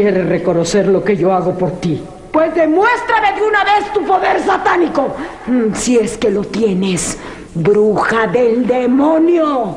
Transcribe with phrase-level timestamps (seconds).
[0.00, 2.02] quieres reconocer lo que yo hago por ti.
[2.32, 5.14] Pues demuéstrame de una vez tu poder satánico.
[5.46, 7.18] Mm, Si es que lo tienes,
[7.54, 9.76] bruja del demonio.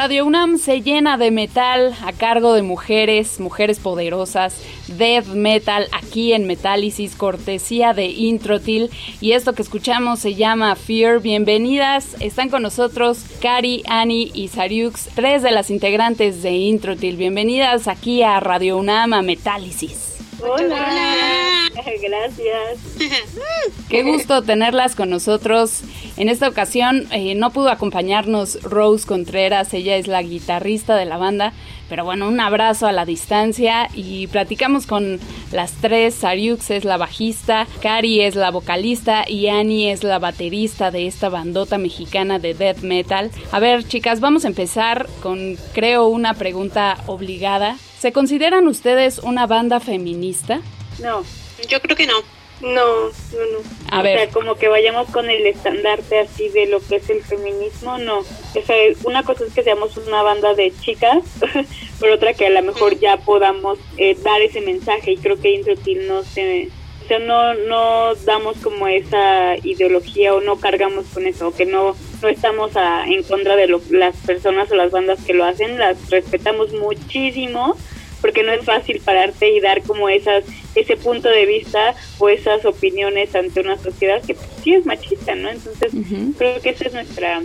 [0.00, 4.62] Radio UNAM se llena de metal a cargo de mujeres, mujeres poderosas,
[4.96, 8.90] death metal aquí en Metálisis, cortesía de Introtil.
[9.20, 11.18] Y esto que escuchamos se llama Fear.
[11.18, 17.16] Bienvenidas, están con nosotros Cari, Annie y Sariux, tres de las integrantes de Introtil.
[17.16, 20.17] Bienvenidas aquí a Radio UNAM a Metálisis.
[20.40, 21.70] Hola.
[22.02, 22.78] Gracias.
[23.88, 25.82] Qué gusto tenerlas con nosotros.
[26.16, 31.16] En esta ocasión eh, no pudo acompañarnos Rose Contreras, ella es la guitarrista de la
[31.16, 31.52] banda,
[31.88, 35.20] pero bueno, un abrazo a la distancia y platicamos con
[35.52, 36.14] las tres.
[36.14, 41.28] Sariux es la bajista, Cari es la vocalista y Annie es la baterista de esta
[41.28, 43.30] bandota mexicana de death metal.
[43.52, 47.76] A ver, chicas, vamos a empezar con, creo, una pregunta obligada.
[47.98, 50.60] ¿Se consideran ustedes una banda feminista?
[51.02, 51.24] No,
[51.68, 52.14] Yo creo que no.
[52.60, 53.58] no, no, no.
[53.90, 54.18] A o ver.
[54.18, 58.18] sea, como que vayamos con el estandarte así de lo que es el feminismo, no.
[58.20, 61.24] O sea, una cosa es que seamos una banda de chicas,
[62.00, 65.54] por otra que a lo mejor ya podamos eh, dar ese mensaje y creo que
[65.54, 66.68] Introtil no se...
[67.08, 71.64] O sea, no, no damos como esa ideología o no cargamos con eso, o que
[71.64, 75.42] no, no estamos a- en contra de lo- las personas o las bandas que lo
[75.46, 77.78] hacen, las respetamos muchísimo,
[78.20, 80.44] porque no es fácil pararte y dar como esas
[80.74, 85.34] ese punto de vista o esas opiniones ante una sociedad que pues, sí es machista,
[85.34, 85.48] ¿no?
[85.48, 85.90] Entonces,
[86.36, 87.40] creo que ese es nuestra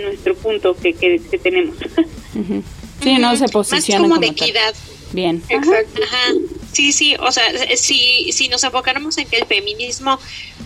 [0.00, 1.74] nuestro punto que, que, que tenemos.
[3.02, 4.34] Sí, no se Más posicionan como de tal.
[4.48, 4.74] equidad.
[5.12, 5.42] Bien.
[5.50, 6.00] Exacto.
[6.02, 6.32] Ajá.
[6.76, 7.44] Sí, sí, o sea,
[7.76, 10.18] si, si nos enfocáramos en que el feminismo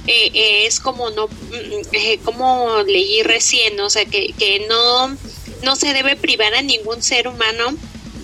[0.09, 5.17] eh, eh, es como no, mm, eh, como leí recién, o sea, que, que no,
[5.63, 7.77] no se debe privar a ningún ser humano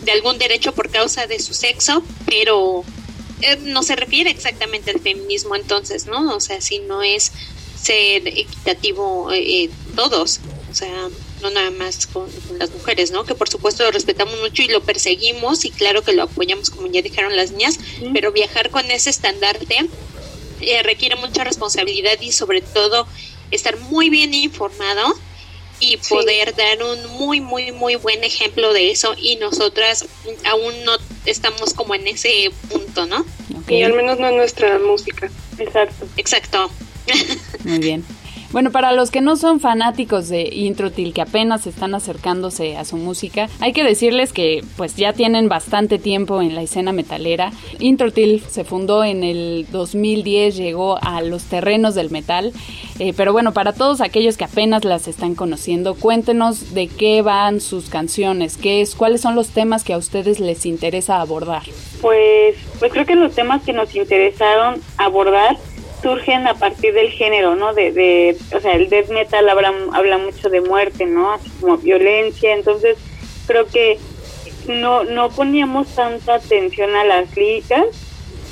[0.02, 2.84] de algún derecho por causa de su sexo, pero
[3.40, 6.34] eh, no se refiere exactamente al feminismo entonces, ¿no?
[6.34, 7.30] O sea, si no es
[7.80, 10.40] ser equitativo eh, eh, todos,
[10.70, 11.08] o sea,
[11.50, 13.24] no nada más con, con las mujeres, ¿no?
[13.24, 16.86] Que por supuesto lo respetamos mucho y lo perseguimos y claro que lo apoyamos como
[16.88, 17.78] ya dijeron las niñas,
[18.12, 19.86] pero viajar con ese estandarte
[20.60, 23.06] eh, requiere mucha responsabilidad y sobre todo
[23.50, 25.14] estar muy bien informado
[25.78, 26.14] y Sí.
[26.14, 30.06] poder dar un muy muy muy buen ejemplo de eso y nosotras
[30.44, 30.96] aún no
[31.26, 33.26] estamos como en ese punto, ¿no?
[33.68, 35.30] Y al menos no en nuestra música.
[35.58, 36.06] Exacto.
[36.16, 36.70] Exacto.
[37.64, 38.04] Muy bien.
[38.56, 42.96] Bueno, para los que no son fanáticos de Introtil, que apenas están acercándose a su
[42.96, 47.52] música, hay que decirles que pues ya tienen bastante tiempo en la escena metalera.
[47.80, 52.54] Introtil se fundó en el 2010, llegó a los terrenos del metal,
[52.98, 57.60] eh, pero bueno, para todos aquellos que apenas las están conociendo, cuéntenos de qué van
[57.60, 61.64] sus canciones, qué es, cuáles son los temas que a ustedes les interesa abordar.
[62.00, 65.58] Pues, pues creo que los temas que nos interesaron abordar
[66.02, 67.72] surgen a partir del género, ¿no?
[67.74, 71.32] De, o sea, el death metal habla, habla mucho de muerte, ¿no?
[71.32, 72.96] Así como violencia, entonces
[73.46, 73.98] creo que
[74.68, 77.86] no, no poníamos tanta atención a las líricas,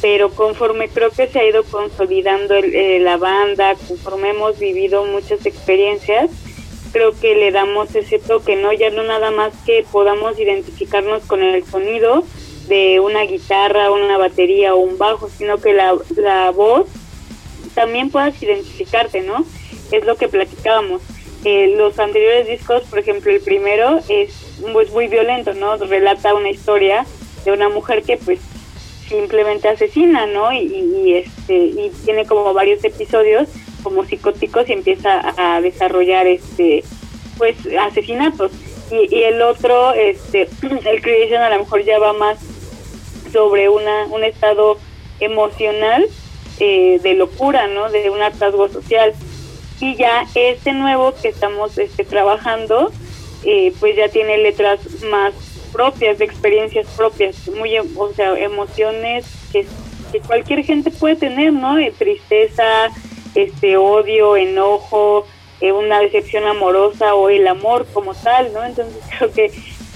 [0.01, 5.05] pero conforme creo que se ha ido consolidando el- eh, la banda, conforme hemos vivido
[5.05, 6.31] muchas experiencias,
[6.93, 8.73] creo que le damos ese toque, ¿no?
[8.73, 12.25] Ya no nada más que podamos identificarnos con el sonido
[12.69, 16.87] de una guitarra, una batería o un bajo, sino que la, la voz
[17.75, 19.45] también puedas identificarte, ¿no?
[19.93, 21.03] Es lo que platicábamos.
[21.45, 25.77] Eh, los anteriores discos, por ejemplo, el primero es pues, muy violento, ¿no?
[25.77, 27.05] Relata una historia
[27.45, 28.41] de una mujer que pues
[29.09, 30.51] simplemente asesina, ¿no?
[30.53, 33.49] Y, y- este y tiene como varios episodios
[33.83, 36.83] como psicóticos y empieza a desarrollar este
[37.37, 38.51] pues asesinatos.
[38.91, 40.49] Y, y el otro, este,
[40.87, 42.39] el Creation a lo mejor ya va más
[43.33, 44.79] sobre una, un estado
[45.21, 46.07] emocional
[46.59, 47.91] eh, de locura, ¿no?
[47.91, 49.13] De un hartazgo social.
[49.81, 52.93] Y ya este nuevo que estamos este, trabajando,
[53.45, 54.81] eh, pues ya tiene letras
[55.11, 55.35] más
[55.73, 59.67] propias, de experiencias propias, muy, em- o sea, emociones que,
[60.29, 61.77] cualquier gente puede tener, ¿no?
[61.77, 62.89] Eh, tristeza,
[63.35, 65.27] este, odio, enojo,
[65.61, 68.65] eh, una decepción amorosa o el amor como tal, ¿no?
[68.65, 69.51] Entonces creo que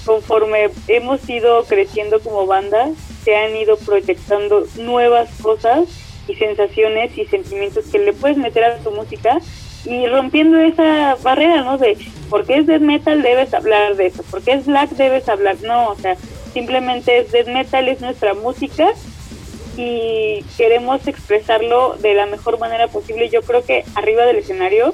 [0.05, 2.91] conforme hemos ido creciendo como banda,
[3.23, 8.79] se han ido proyectando nuevas cosas y sensaciones y sentimientos que le puedes meter a
[8.79, 9.39] tu música
[9.85, 11.79] y rompiendo esa barrera, ¿no?
[11.79, 11.97] De
[12.29, 15.57] por qué es death metal debes hablar de eso, por qué es black debes hablar,
[15.63, 16.17] no, o sea,
[16.53, 18.89] simplemente es death metal, es nuestra música
[19.77, 23.29] y queremos expresarlo de la mejor manera posible.
[23.29, 24.93] Yo creo que arriba del escenario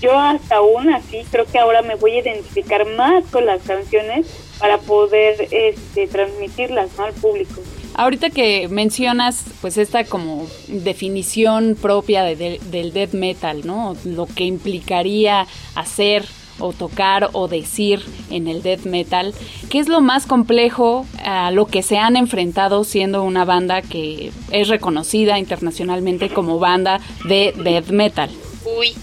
[0.00, 4.26] yo hasta aún así creo que ahora me voy a identificar más con las canciones
[4.58, 7.04] para poder este, transmitirlas ¿no?
[7.04, 7.62] al público.
[7.94, 13.96] Ahorita que mencionas pues esta como definición propia de, del death metal, ¿no?
[14.04, 16.26] Lo que implicaría hacer
[16.58, 19.34] o tocar o decir en el death metal,
[19.70, 24.32] ¿qué es lo más complejo a lo que se han enfrentado siendo una banda que
[24.50, 28.30] es reconocida internacionalmente como banda de death metal?
[28.78, 28.94] Uy.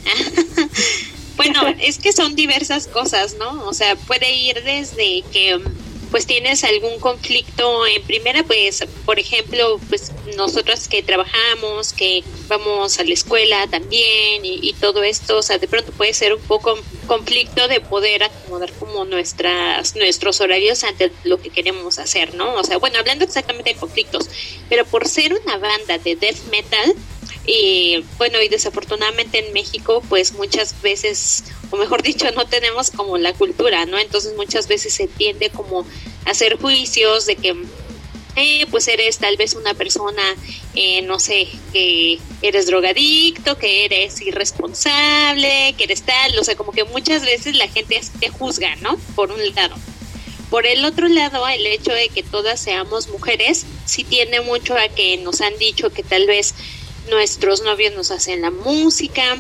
[1.37, 3.65] bueno, es que son diversas cosas, ¿no?
[3.65, 5.61] O sea, puede ir desde que
[6.13, 13.00] pues tienes algún conflicto en primera, pues por ejemplo, pues nosotros que trabajamos, que vamos
[13.00, 16.77] a la escuela también y, todo esto, o sea, de pronto puede ser un poco
[17.08, 22.53] conflicto de poder acomodar como nuestras nuestros horarios ante lo que queremos hacer, ¿no?
[22.58, 24.29] O sea, bueno, hablando exactamente de conflictos,
[24.70, 26.93] pero por ser una banda de death metal,
[27.45, 33.17] y bueno, y desafortunadamente en México, pues muchas veces, o mejor dicho, no tenemos como
[33.17, 34.00] la cultura, ¿no?
[34.00, 35.85] Entonces muchas veces se tiende como
[36.25, 37.55] a hacer juicios de que,
[38.35, 40.23] eh, pues eres tal vez una persona,
[40.73, 46.71] eh, no sé, que eres drogadicto, que eres irresponsable, que eres tal, o sea, como
[46.71, 48.97] que muchas veces la gente te juzga, ¿no?
[49.15, 49.75] Por un lado.
[50.50, 54.88] Por el otro lado, el hecho de que todas seamos mujeres, sí tiene mucho a
[54.88, 56.53] que nos han dicho que tal vez
[57.10, 59.38] nuestros novios nos hacen la música,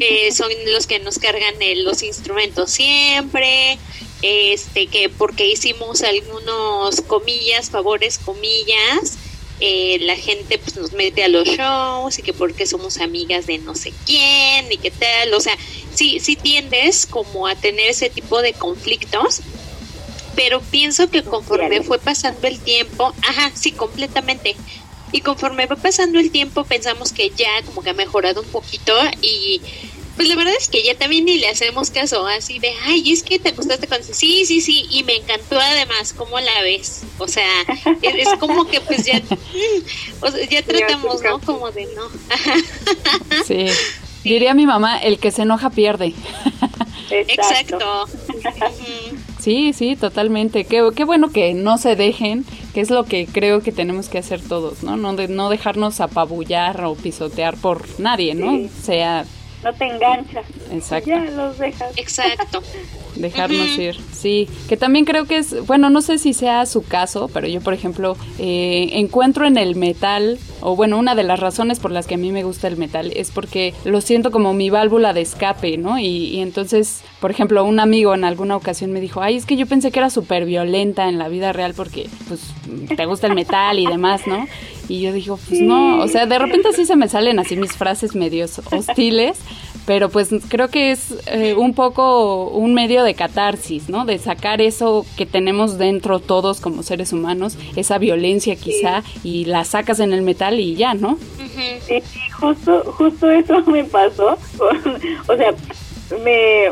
[0.00, 3.78] eh, son los que nos cargan los instrumentos siempre,
[4.22, 9.16] este que porque hicimos algunos comillas, favores, comillas,
[9.58, 13.56] eh, la gente pues nos mete a los shows y que porque somos amigas de
[13.56, 15.56] no sé quién y qué tal, o sea,
[15.94, 19.40] sí, sí tiendes como a tener ese tipo de conflictos,
[20.34, 24.56] pero pienso que conforme fue pasando el tiempo, ajá, sí, completamente,
[25.16, 28.92] y conforme va pasando el tiempo pensamos que ya como que ha mejorado un poquito
[29.22, 29.60] y
[30.14, 33.22] pues la verdad es que ya también ni le hacemos caso así de, ay, es
[33.22, 34.02] que te gustaste con...
[34.02, 37.02] Sí, sí, sí, y me encantó además, ¿cómo la ves?
[37.18, 37.46] O sea,
[38.00, 39.20] es, como que pues ya,
[40.50, 41.38] ya tratamos, ¿no?
[41.40, 42.08] Como de no.
[43.46, 43.66] sí.
[44.24, 46.12] Diría mi mamá, el que se enoja pierde.
[47.10, 48.06] Exacto.
[49.46, 50.64] Sí, sí, totalmente.
[50.64, 54.18] Qué, qué bueno que no se dejen, que es lo que creo que tenemos que
[54.18, 54.96] hacer todos, ¿no?
[54.96, 58.68] No, de, no dejarnos apabullar o pisotear por nadie, ¿no?
[58.82, 59.24] Sea
[59.64, 60.44] no te enganchas.
[60.72, 61.10] Exacto.
[61.10, 61.96] Ya los dejas.
[61.96, 62.62] Exacto.
[63.16, 64.46] Dejarnos ir, sí.
[64.68, 67.72] Que también creo que es, bueno, no sé si sea su caso, pero yo, por
[67.72, 72.16] ejemplo, eh, encuentro en el metal, o bueno, una de las razones por las que
[72.16, 75.78] a mí me gusta el metal es porque lo siento como mi válvula de escape,
[75.78, 75.98] ¿no?
[75.98, 79.56] Y, y entonces, por ejemplo, un amigo en alguna ocasión me dijo, ay, es que
[79.56, 82.52] yo pensé que era súper violenta en la vida real porque, pues,
[82.94, 84.46] te gusta el metal y demás, ¿no?
[84.88, 87.72] Y yo digo, pues no, o sea, de repente sí se me salen así mis
[87.72, 89.38] frases medios hostiles,
[89.84, 94.04] pero pues creo que es eh, un poco un medio de catarsis, ¿no?
[94.04, 99.64] De sacar eso que tenemos dentro todos como seres humanos, esa violencia quizá, y la
[99.64, 101.18] sacas en el metal y ya, ¿no?
[101.86, 102.02] Sí,
[102.38, 104.36] justo, justo eso me pasó.
[105.28, 105.54] o sea,
[106.24, 106.68] me,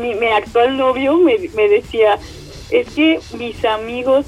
[0.00, 2.18] mi, mi actual novio me, me decía,
[2.70, 4.26] es que mis amigos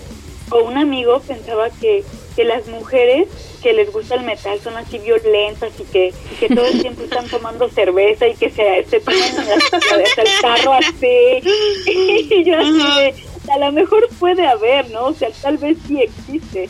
[0.51, 2.05] o un amigo pensaba que
[2.37, 3.29] que las mujeres
[3.63, 7.27] que les gusta el metal son así violentas y que, que todo el tiempo están
[7.29, 11.43] tomando cerveza y que se, se toman el carro así.
[11.89, 15.07] Y yo así a lo mejor puede haber, ¿no?
[15.07, 16.69] O sea, tal vez sí existe.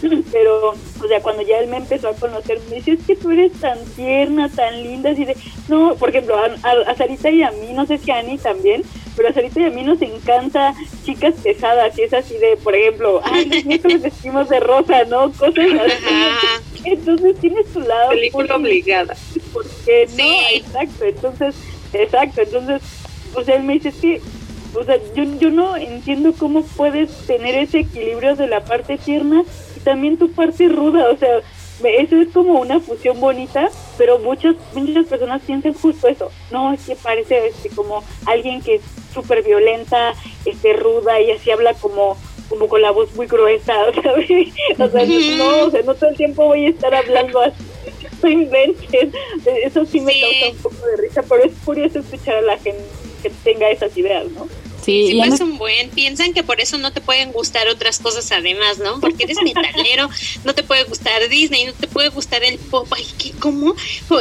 [0.32, 3.30] Pero, o sea, cuando ya él me empezó a conocer, me dice, es que tú
[3.30, 5.36] eres tan tierna, tan linda, así de,
[5.68, 8.82] no, por ejemplo, a, Sarita y a mí, no sé si a Ani también,
[9.18, 12.74] pero a Sarita y a mí nos encanta chicas pesadas y es así de, por
[12.74, 15.32] ejemplo, ay, los vestimos de rosa, ¿no?
[15.32, 16.84] Cosas así.
[16.84, 18.10] Entonces tienes tu lado.
[18.10, 19.16] Película obligada.
[19.52, 21.56] Porque no, exacto, entonces,
[21.92, 22.80] exacto, entonces,
[23.34, 24.20] o sea, él me dice, es que
[24.74, 29.42] o sea, yo, yo no entiendo cómo puedes tener ese equilibrio de la parte tierna
[29.76, 31.40] y también tu parte ruda, o sea,
[31.84, 36.30] eso es como una fusión bonita, pero muchas muchas personas piensan justo eso.
[36.50, 38.82] No, es que parece este, como alguien que es
[39.12, 42.16] súper violenta, este, ruda y así habla como
[42.48, 44.30] como con la voz muy gruesa, ¿sabes?
[44.78, 47.62] O sea, no, o sea, no todo el tiempo voy a estar hablando así.
[48.20, 49.14] No inventes.
[49.46, 52.82] Eso sí me causa un poco de risa, pero es curioso escuchar a la gente
[53.22, 54.48] que tenga esas ideas, ¿no?
[54.84, 55.90] Sí, sí pues un buen.
[55.90, 59.00] Piensan que por eso no te pueden gustar otras cosas además, ¿no?
[59.00, 60.08] Porque eres metalero,
[60.44, 62.86] no te puede gustar Disney, no te puede gustar el pop.
[62.94, 63.74] Ay, ¿qué, ¿cómo?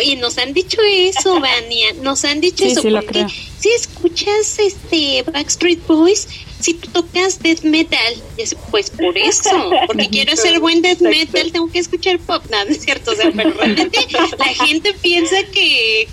[0.03, 1.93] Y nos han dicho eso, Vania.
[2.01, 2.81] Nos han dicho eso.
[2.81, 3.25] Sí, porque
[3.59, 6.27] si escuchas este Backstreet Boys,
[6.59, 8.15] si tú tocas death metal,
[8.71, 12.43] pues por eso, porque quiero hacer buen death metal, tengo que escuchar pop.
[12.49, 13.99] No, no es cierto, o sea, pero realmente
[14.37, 16.07] la gente piensa que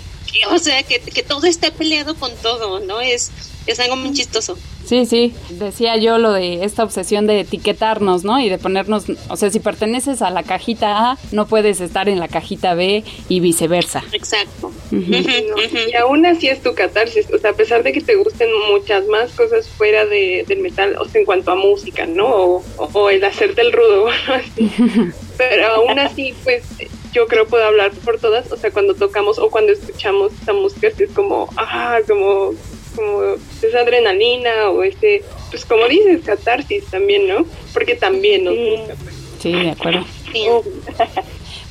[0.49, 3.01] o sea, que, que todo esté peleado con todo, ¿no?
[3.01, 3.31] Es,
[3.67, 4.57] es algo muy chistoso.
[4.85, 8.39] Sí, sí, decía yo lo de esta obsesión de etiquetarnos, ¿no?
[8.39, 12.19] Y de ponernos, o sea, si perteneces a la cajita A, no puedes estar en
[12.19, 14.03] la cajita B y viceversa.
[14.11, 14.71] Exacto.
[14.91, 19.07] Y aún así es tu catarsis, o sea, a pesar de que te gusten muchas
[19.07, 22.27] más cosas fuera de, del metal, o sea, en cuanto a música, ¿no?
[22.27, 24.71] O, o el hacerte el rudo, así.
[25.37, 26.63] Pero aún así, pues
[27.11, 30.87] yo creo puedo hablar por todas, o sea, cuando tocamos o cuando escuchamos esta música,
[30.87, 32.53] es como, ah, como
[32.95, 33.21] como
[33.61, 37.45] esa adrenalina o ese, pues como dices, catarsis también, ¿no?
[37.73, 38.95] Porque también nos gusta.
[39.03, 39.15] Pues.
[39.39, 40.05] Sí, de acuerdo.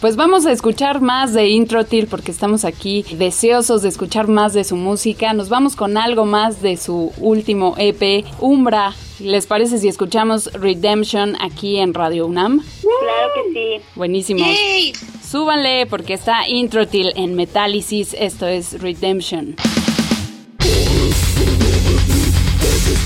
[0.00, 4.62] Pues vamos a escuchar más de Introtil porque estamos aquí deseosos de escuchar más de
[4.62, 5.32] su música.
[5.32, 8.94] Nos vamos con algo más de su último EP, Umbra.
[9.18, 12.62] ¿Les parece si escuchamos Redemption aquí en Radio UNAM?
[12.82, 13.84] Claro que sí.
[13.94, 14.44] Buenísimo.
[15.26, 18.14] Súbanle porque está Introtil en Metálisis.
[18.18, 19.56] Esto es Redemption.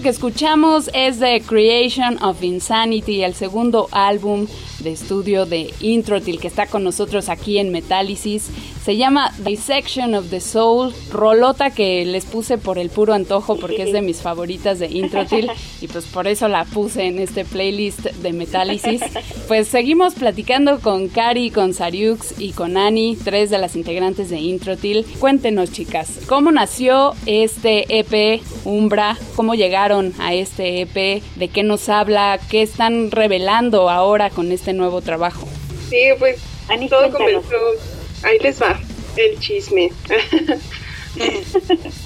[0.00, 4.46] Que escuchamos es The Creation of Insanity, el segundo álbum
[4.82, 8.50] de estudio de Introtil que está con nosotros aquí en Metálisis.
[8.84, 13.84] Se llama Dissection of the Soul, rolota que les puse por el puro antojo porque
[13.84, 18.00] es de mis favoritas de Introtil y pues por eso la puse en este playlist
[18.00, 19.00] de Metálisis.
[19.48, 24.40] Pues seguimos platicando con Cari, con Sariux y con Ani, tres de las integrantes de
[24.40, 25.04] Introtil.
[25.18, 29.16] Cuéntenos chicas, ¿cómo nació este EP Umbra?
[29.36, 31.22] ¿Cómo llegaron a este EP?
[31.36, 32.40] ¿De qué nos habla?
[32.50, 35.48] ¿Qué están revelando ahora con este nuevo trabajo?
[35.88, 36.40] Sí, pues
[36.88, 37.56] todo comenzó
[38.22, 38.78] ahí les va
[39.16, 39.90] el chisme.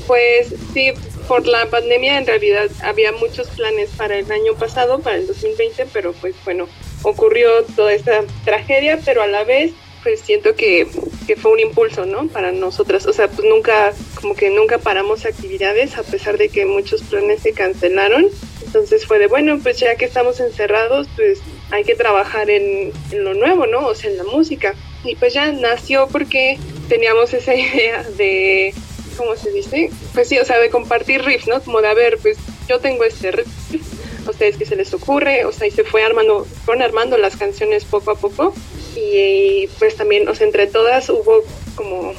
[0.06, 0.92] pues sí,
[1.28, 5.86] por la pandemia en realidad había muchos planes para el año pasado, para el 2020,
[5.92, 6.66] pero pues bueno,
[7.02, 10.86] ocurrió toda esta tragedia, pero a la vez pues siento que,
[11.26, 12.28] que fue un impulso, ¿no?
[12.28, 16.64] Para nosotras, o sea, pues nunca, como que nunca paramos actividades a pesar de que
[16.64, 18.28] muchos planes se cancelaron.
[18.64, 23.24] Entonces fue de, bueno, pues ya que estamos encerrados, pues hay que trabajar en, en
[23.24, 23.86] lo nuevo, ¿no?
[23.86, 24.74] O sea, en la música.
[25.04, 28.74] Y pues ya nació porque teníamos esa idea de,
[29.16, 29.90] ¿cómo se dice?
[30.14, 31.60] Pues sí, o sea, de compartir riffs, ¿no?
[31.60, 33.48] Como de, a ver, pues yo tengo este riff,
[34.26, 37.36] a ustedes qué se les ocurre, o sea, y se fue armando, fueron armando las
[37.36, 38.54] canciones poco a poco.
[38.96, 42.14] Y pues también, o sea, entre todas hubo como,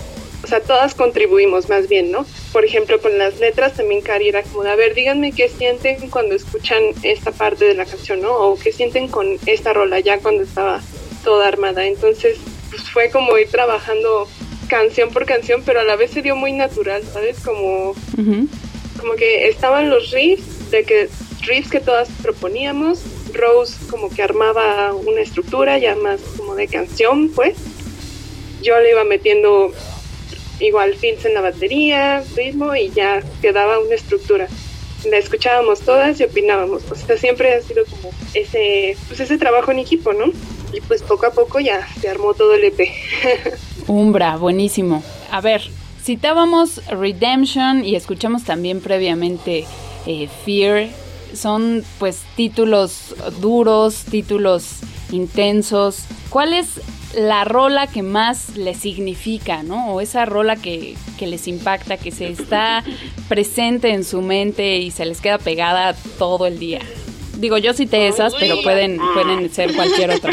[0.47, 2.25] o sea, todas contribuimos más bien, ¿no?
[2.53, 6.35] Por ejemplo, con las letras también Cari era como, a ver, díganme qué sienten cuando
[6.35, 8.33] escuchan esta parte de la canción, ¿no?
[8.33, 10.79] O qué sienten con esta rola ya cuando estaba
[11.25, 11.85] toda armada.
[11.85, 12.37] Entonces,
[12.69, 14.25] pues fue como ir trabajando
[14.69, 17.41] canción por canción, pero a la vez se dio muy natural, ¿sabes?
[17.41, 17.93] Como,
[18.97, 21.09] como que estaban los riffs, de que
[21.41, 23.01] riffs que todas proponíamos,
[23.33, 27.57] Rose como que armaba una estructura ya más como de canción, pues.
[28.61, 29.73] Yo le iba metiendo
[30.59, 34.47] igual fills en la batería, ritmo y ya quedaba una estructura.
[35.09, 36.83] La escuchábamos todas y opinábamos.
[36.89, 40.25] O sea, siempre ha sido como ese, pues ese trabajo en equipo, ¿no?
[40.73, 42.79] Y pues poco a poco ya se armó todo el EP.
[43.87, 45.03] Umbra, buenísimo.
[45.31, 45.61] A ver,
[46.03, 49.65] citábamos Redemption y escuchamos también previamente
[50.05, 50.89] eh, Fear.
[51.33, 54.79] Son pues títulos duros, títulos
[55.11, 56.03] intensos.
[56.29, 56.81] ¿Cuál es
[57.15, 59.93] la rola que más les significa, ¿no?
[59.93, 62.83] O esa rola que, que, les impacta, que se está
[63.27, 66.81] presente en su mente y se les queda pegada todo el día.
[67.37, 70.31] Digo, yo cité esas, pero pueden, pueden ser cualquier otra.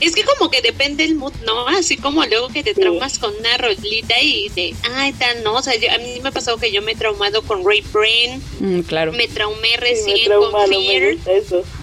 [0.00, 1.66] Es que como que depende el mood, ¿no?
[1.68, 5.54] Así como luego que te traumas con una rolita y de, ay, tal, no.
[5.54, 8.40] O sea, a mí me ha pasado que yo me he traumado con Ray Brain.
[8.60, 9.12] Mm, claro.
[9.12, 11.16] Me traumé recién con Fear.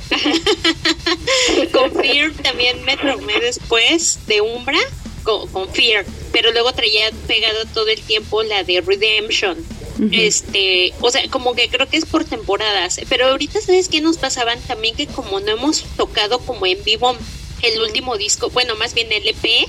[1.72, 4.80] con Fear también me traumé después de Umbra.
[5.24, 9.58] Con, con, Fear, pero luego traía pegado todo el tiempo la de Redemption.
[10.12, 14.18] Este, o sea, como que creo que es por temporadas, pero ahorita sabes qué nos
[14.18, 17.16] pasaban también que como no hemos tocado como en vivo
[17.62, 19.68] el último disco, bueno, más bien el EP,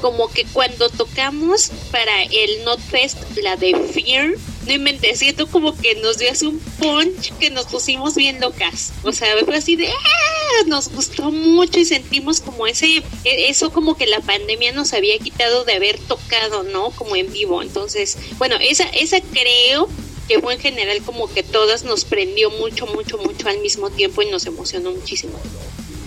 [0.00, 4.34] como que cuando tocamos para el Notfest, la de Fear,
[4.66, 8.92] no inventé, siento como que nos dio así un punch que nos pusimos bien locas.
[9.02, 10.64] O sea, fue así de, ¡ah!
[10.66, 15.18] nos gustó mucho y sentimos como ese, e, eso como que la pandemia nos había
[15.18, 16.90] quitado de haber tocado, ¿no?
[16.90, 17.62] Como en vivo.
[17.62, 19.88] Entonces, bueno, esa, esa creo
[20.28, 24.22] que fue en general como que todas nos prendió mucho, mucho, mucho al mismo tiempo
[24.22, 25.38] y nos emocionó muchísimo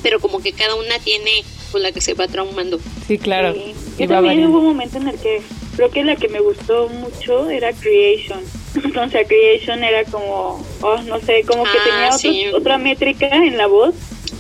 [0.04, 2.80] pero como que cada una tiene con la que se va traumando.
[3.08, 3.54] Sí, claro.
[3.98, 5.42] Y también hubo un momento en el que
[5.76, 8.42] creo que la que me gustó mucho era Creation.
[9.12, 13.68] sea, Creation era como, oh, no sé, como que Ah, tenía otra métrica en la
[13.68, 13.96] voz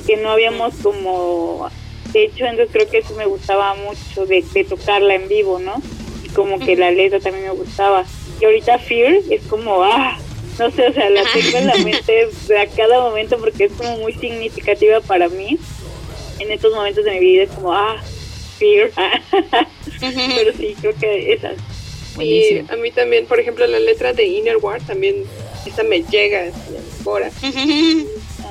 [0.05, 1.69] que no habíamos como
[2.13, 5.81] hecho, entonces creo que eso me gustaba mucho de, de tocarla en vivo, ¿no?
[6.23, 8.05] Y como que la letra también me gustaba.
[8.39, 10.17] Y ahorita Fear es como, ah,
[10.59, 13.97] no sé, o sea, la tengo en la mente a cada momento porque es como
[13.97, 15.57] muy significativa para mí.
[16.39, 18.01] En estos momentos de mi vida es como, ah,
[18.57, 18.91] fear.
[19.99, 21.53] Pero sí, creo que esa.
[22.19, 25.23] Y a mí también, por ejemplo, la letra de Inner War también,
[25.65, 26.51] esa me llega
[27.05, 27.31] ahora.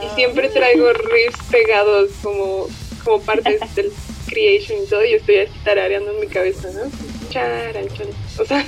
[0.03, 2.67] Y siempre traigo riffs pegados como,
[3.03, 3.91] como partes del
[4.27, 6.83] creation y todo, y estoy así tarareando en mi cabeza, ¿no?
[7.31, 8.13] Charan, charan.
[8.39, 8.61] O sea,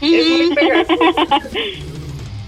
[0.00, 1.26] es muy pegajoso.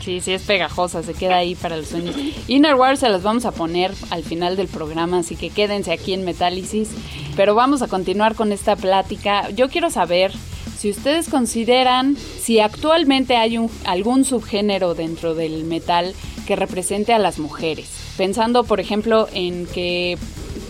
[0.09, 2.17] Sí, sí es pegajosa, se queda ahí para los sueños.
[2.47, 6.15] Inner War se las vamos a poner al final del programa, así que quédense aquí
[6.15, 6.89] en Metálisis.
[7.37, 9.51] Pero vamos a continuar con esta plática.
[9.51, 10.33] Yo quiero saber
[10.79, 16.15] si ustedes consideran si actualmente hay un, algún subgénero dentro del metal
[16.47, 17.91] que represente a las mujeres.
[18.17, 20.17] Pensando, por ejemplo, en que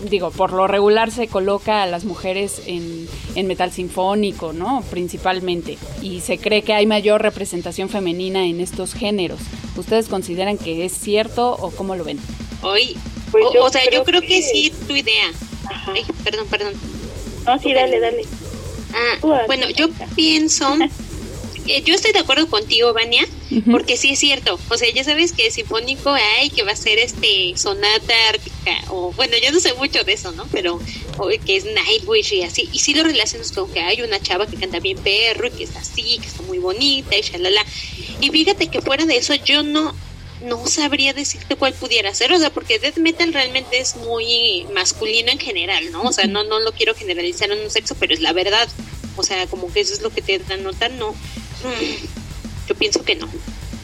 [0.09, 4.83] digo, por lo regular se coloca a las mujeres en, en, metal sinfónico, ¿no?
[4.89, 5.77] Principalmente.
[6.01, 9.39] Y se cree que hay mayor representación femenina en estos géneros.
[9.75, 12.19] ¿Ustedes consideran que es cierto o cómo lo ven?
[12.61, 12.97] Hoy,
[13.31, 15.31] pues o, o, sea, creo yo creo que, que sí, tu idea.
[15.87, 16.73] Ay, perdón, perdón.
[17.45, 18.23] No, sí, dale, dale.
[18.93, 20.75] Ah, bueno, yo pienso
[21.85, 23.71] yo estoy de acuerdo contigo, Vania, uh -huh.
[23.71, 24.59] porque sí es cierto.
[24.69, 29.11] O sea, ya sabes que sinfónico hay que va a ser este sonata ártica, o
[29.13, 30.47] bueno, yo no sé mucho de eso, ¿no?
[30.51, 30.79] Pero
[31.17, 32.69] o, que es Nightwish y así.
[32.71, 35.63] Y sí lo relacionas con que hay una chava que canta bien perro y que
[35.63, 37.65] es así, que está muy bonita y shalala.
[38.21, 39.95] Y fíjate que fuera de eso, yo no
[40.41, 45.31] no sabría decirte cuál pudiera ser, o sea, porque death metal realmente es muy masculino
[45.31, 46.03] en general, ¿no?
[46.03, 48.69] O sea, no, no lo quiero generalizar en un sexo, pero es la verdad.
[49.17, 51.13] O sea, como que eso es lo que te notar, no.
[52.67, 53.27] Yo pienso que no.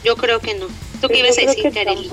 [0.04, 0.66] Yo creo que no.
[1.00, 2.08] ¿Tú qué ibas a decir, Kareli?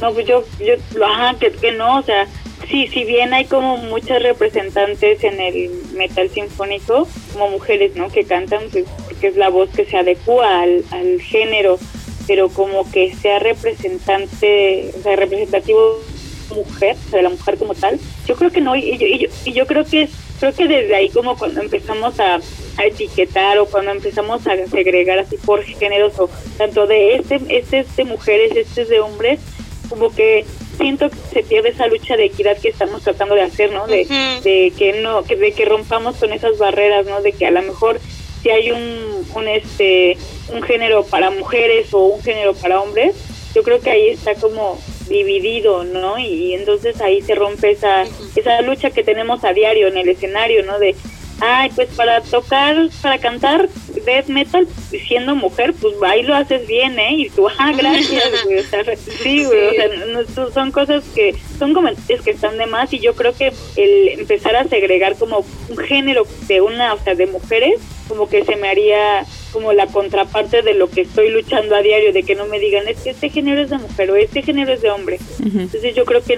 [0.00, 2.26] No, pues yo, yo, ajá, que, que no, o sea,
[2.68, 8.08] sí, si bien hay como muchas representantes en el metal sinfónico, como mujeres, ¿no?
[8.08, 11.78] Que cantan, pues, porque es la voz que se adecua al, al género,
[12.26, 16.00] pero como que sea representante, o sea, representativo
[16.54, 19.18] mujer, o sea, de la mujer como tal, yo creo que no, y yo, y
[19.18, 20.08] yo, y yo creo que
[20.40, 22.40] creo que desde ahí como cuando empezamos a,
[22.76, 27.80] a, etiquetar o cuando empezamos a segregar así por géneros o tanto de este, este
[27.80, 29.40] es de mujeres, este es de hombres,
[29.88, 30.44] como que
[30.76, 33.86] siento que se pierde esa lucha de equidad que estamos tratando de hacer, ¿no?
[33.86, 34.40] De, uh -huh.
[34.42, 37.20] de que no, que, de que rompamos con esas barreras, ¿no?
[37.22, 38.00] De que a lo mejor
[38.42, 40.18] si hay un, un este
[40.52, 43.16] un género para mujeres o un género para hombres,
[43.54, 46.18] yo creo que ahí está como dividido, ¿no?
[46.18, 48.04] Y, entonces ahí se rompe esa
[48.36, 50.78] esa lucha que tenemos a diario en el escenario, ¿no?
[50.78, 50.94] De
[51.40, 53.68] ay, pues para tocar, para cantar
[54.04, 57.14] death metal siendo mujer, pues ahí lo haces bien, ¿eh?
[57.14, 58.58] Y tú, ah, gracias, güey.
[58.58, 62.92] O sea, sí, güey, o sea, son cosas que, son comentarios que están de más
[62.92, 67.14] y yo creo que el empezar a segregar como un género de una, o sea,
[67.14, 71.74] de mujeres, como que se me haría como la contraparte de lo que estoy luchando
[71.76, 74.16] a diario, de que no me digan, es que este género es de mujer o
[74.16, 75.18] este género es de hombre.
[75.38, 76.36] Entonces yo creo que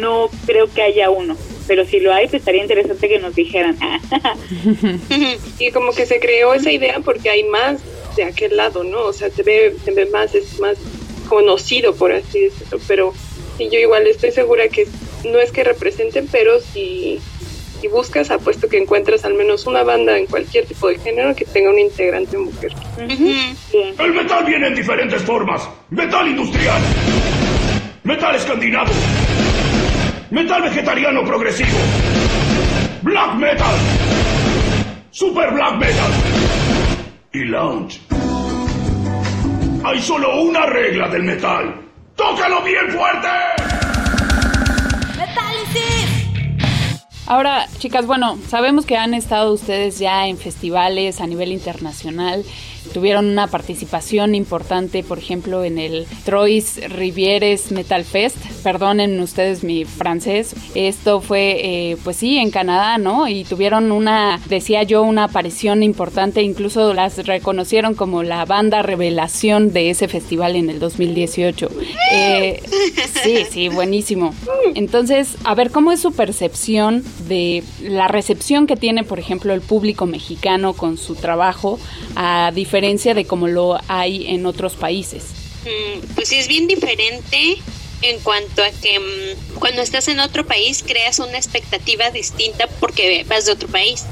[0.00, 3.76] no creo que haya uno pero si lo hay, pues estaría interesante que nos dijeran.
[5.58, 7.80] y como que se creó esa idea porque hay más
[8.16, 9.02] de aquel lado, ¿no?
[9.04, 10.76] O sea, se ve, se ve más, es más
[11.28, 13.14] conocido, por así decirlo, pero
[13.56, 14.86] sí, yo igual estoy segura que
[15.24, 17.20] no es que representen, pero si,
[17.80, 21.44] si buscas, apuesto que encuentras al menos una banda en cualquier tipo de género que
[21.44, 22.72] tenga un integrante mujer.
[22.98, 25.68] El metal viene en diferentes formas.
[25.90, 26.82] Metal industrial.
[28.04, 28.92] Metal escandinavo
[30.32, 31.76] Metal vegetariano progresivo.
[33.02, 33.74] Black metal.
[35.10, 36.10] Super black metal.
[37.34, 38.00] Y lounge.
[39.84, 41.86] Hay solo una regla del metal.
[42.16, 43.28] ¡Tócalo bien fuerte!
[47.26, 52.42] Ahora, chicas, bueno, sabemos que han estado ustedes ya en festivales a nivel internacional
[52.92, 58.36] tuvieron una participación importante, por ejemplo, en el Trois Rivieres Metal Fest.
[58.62, 60.54] Perdonen ustedes mi francés.
[60.74, 63.28] Esto fue, eh, pues sí, en Canadá, ¿no?
[63.28, 66.42] Y tuvieron una, decía yo, una aparición importante.
[66.42, 71.70] Incluso las reconocieron como la banda revelación de ese festival en el 2018.
[72.12, 72.62] Eh,
[73.22, 74.34] sí, sí, buenísimo.
[74.74, 79.60] Entonces, a ver, ¿cómo es su percepción de la recepción que tiene, por ejemplo, el
[79.60, 81.78] público mexicano con su trabajo
[82.16, 85.24] a diferentes diferencia de como lo hay en otros países?
[85.66, 87.58] Mm, pues sí, es bien diferente
[88.00, 93.24] en cuanto a que mm, cuando estás en otro país creas una expectativa distinta porque
[93.28, 94.06] vas de otro país.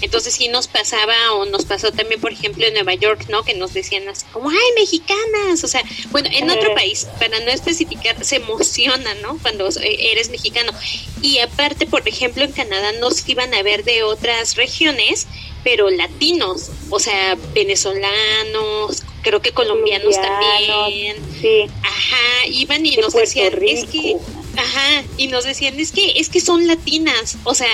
[0.00, 3.42] Entonces sí nos pasaba o nos pasó también, por ejemplo, en Nueva York, ¿no?
[3.42, 5.62] Que nos decían así como, ay, mexicanas.
[5.62, 9.38] O sea, bueno, en otro país, para no especificar, se emociona, ¿no?
[9.42, 10.72] Cuando eh, eres mexicano.
[11.20, 15.26] Y aparte, por ejemplo, en Canadá nos iban a ver de otras regiones
[15.64, 21.16] pero latinos, o sea, venezolanos, creo que colombianos, también.
[21.40, 21.66] Sí.
[21.82, 24.16] Ajá, iban y nos decían, es que
[24.58, 27.70] Ajá, y nos decían, es que, es que son latinas, o sea,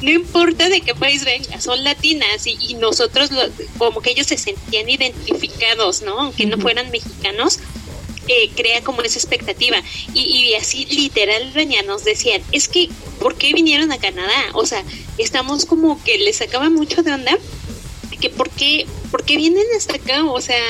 [0.00, 3.30] no importa de qué país venga, son latinas, y, y nosotros,
[3.76, 6.20] como que ellos se sentían identificados, ¿no?
[6.20, 7.58] Aunque no fueran mexicanos,
[8.28, 9.82] eh, crea como esa expectativa.
[10.14, 11.52] Y, y así literal
[11.86, 12.88] nos decían, es que,
[13.20, 14.50] ¿por qué vinieron a Canadá?
[14.54, 14.84] O sea,
[15.16, 17.38] estamos como que les sacaba mucho de onda,
[18.20, 20.24] que ¿por qué, por qué vienen hasta acá?
[20.24, 20.62] O sea,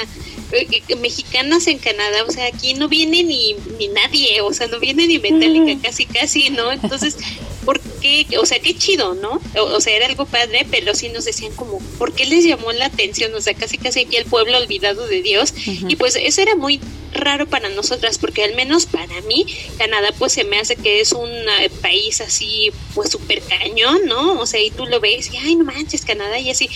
[1.01, 5.07] mexicanas en Canadá, o sea, aquí no viene ni, ni nadie, o sea, no viene
[5.07, 6.73] ni Metallica casi casi, ¿no?
[6.73, 7.17] Entonces,
[7.65, 8.27] ¿por qué?
[8.39, 9.43] O sea, qué chido, ¿no?
[9.57, 12.87] O, sea, era algo padre, pero sí nos decían como, ¿por qué les llamó la
[12.87, 13.35] atención?
[13.35, 15.53] O sea, casi casi aquí el pueblo olvidado de Dios.
[15.67, 16.81] Y pues eso era muy
[17.13, 19.45] raro para nosotras, porque al menos para mí,
[19.77, 24.41] Canadá pues se me hace que es un eh, país así, pues súper cañón, ¿no?
[24.41, 26.71] O sea, y tú lo ves y, ay, no manches, Canadá y así.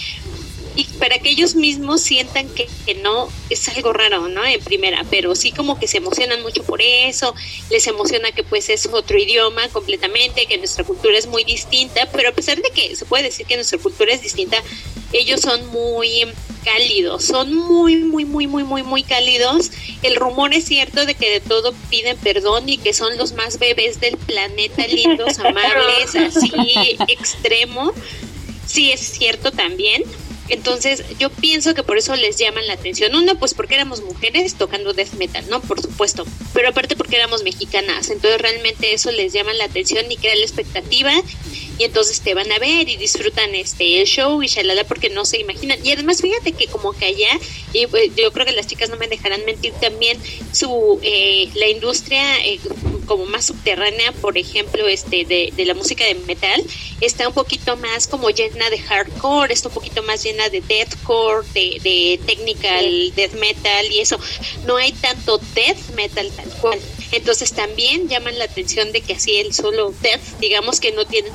[0.77, 4.45] Y para que ellos mismos sientan que, que no es algo raro, ¿no?
[4.45, 7.35] En primera, pero sí como que se emocionan mucho por eso,
[7.71, 12.31] les emociona que pues es otro idioma completamente, que nuestra cultura es muy distinta, pero
[12.31, 14.63] a pesar de que se puede decir que nuestra cultura es distinta,
[15.13, 16.27] ellos son muy
[16.65, 19.71] cálidos, son muy, muy, muy, muy, muy, muy cálidos.
[20.03, 23.59] El rumor es cierto de que de todo piden perdón y que son los más
[23.59, 26.53] bebés del planeta, lindos, amables, así,
[27.09, 27.93] extremo.
[28.67, 30.05] Sí, es cierto también.
[30.53, 33.15] Entonces, yo pienso que por eso les llaman la atención.
[33.15, 35.61] Uno, pues porque éramos mujeres tocando death metal, ¿no?
[35.61, 36.27] Por supuesto.
[36.53, 38.11] Pero aparte porque éramos mexicanas.
[38.11, 41.13] Entonces, realmente eso les llama la atención y crea la expectativa
[41.79, 45.25] y entonces te van a ver y disfrutan este el show y shalala porque no
[45.25, 47.39] se imaginan y además fíjate que como que allá
[47.73, 50.19] y pues, yo creo que las chicas no me dejarán mentir también
[50.53, 52.61] su eh, la industria eh,
[53.13, 56.65] como más subterránea por ejemplo este de, de, la música de metal
[57.03, 61.47] está un poquito más como llena de hardcore está un poquito más llena de deathcore
[61.53, 64.19] de, de technical death metal y eso.
[64.67, 66.81] No hay tanto death metal tal cual.
[67.11, 71.33] Entonces también llaman la atención de que así el solo death, digamos que no tienen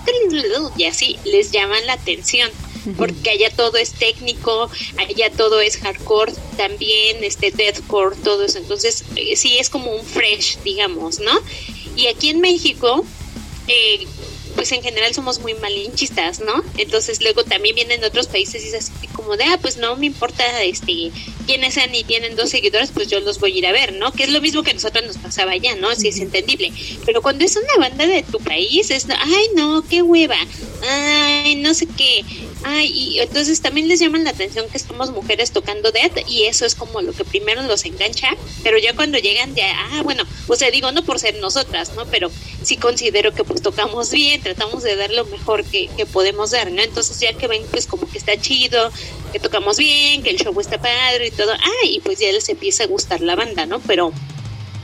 [0.77, 2.49] y así les llaman la atención
[2.95, 8.57] porque allá todo es técnico, allá todo es hardcore, también este deathcore, todo eso.
[8.57, 11.31] Entonces, eh, sí es como un fresh, digamos, ¿no?
[11.95, 13.05] Y aquí en México,
[13.67, 14.05] eh,
[14.55, 16.63] pues en general somos muy malinchistas, ¿no?
[16.77, 19.95] Entonces luego también vienen de otros países y es así como de, ah, pues no
[19.95, 21.11] me importa este
[21.47, 24.11] quiénes sean y tienen dos seguidores, pues yo los voy a ir a ver, ¿no?
[24.11, 25.89] Que es lo mismo que a nosotros nos pasaba allá, ¿no?
[25.89, 26.71] Así es entendible.
[27.05, 30.37] Pero cuando es una banda de tu país, es, ay, no, qué hueva,
[30.87, 32.23] ay, no sé qué,
[32.63, 36.65] ay, y entonces también les llaman la atención que somos mujeres tocando death y eso
[36.65, 38.29] es como lo que primero los engancha,
[38.63, 42.05] pero ya cuando llegan de, ah, bueno, o sea, digo, no por ser nosotras, ¿no?
[42.05, 42.29] Pero
[42.63, 46.71] sí considero que pues tocamos bien, tratamos de dar lo mejor que, que podemos dar,
[46.71, 46.81] ¿no?
[46.81, 48.91] Entonces ya que ven pues como que está chido,
[49.31, 52.47] que tocamos bien, que el show está padre y todo, ah, y pues ya les
[52.49, 53.79] empieza a gustar la banda, ¿no?
[53.79, 54.13] Pero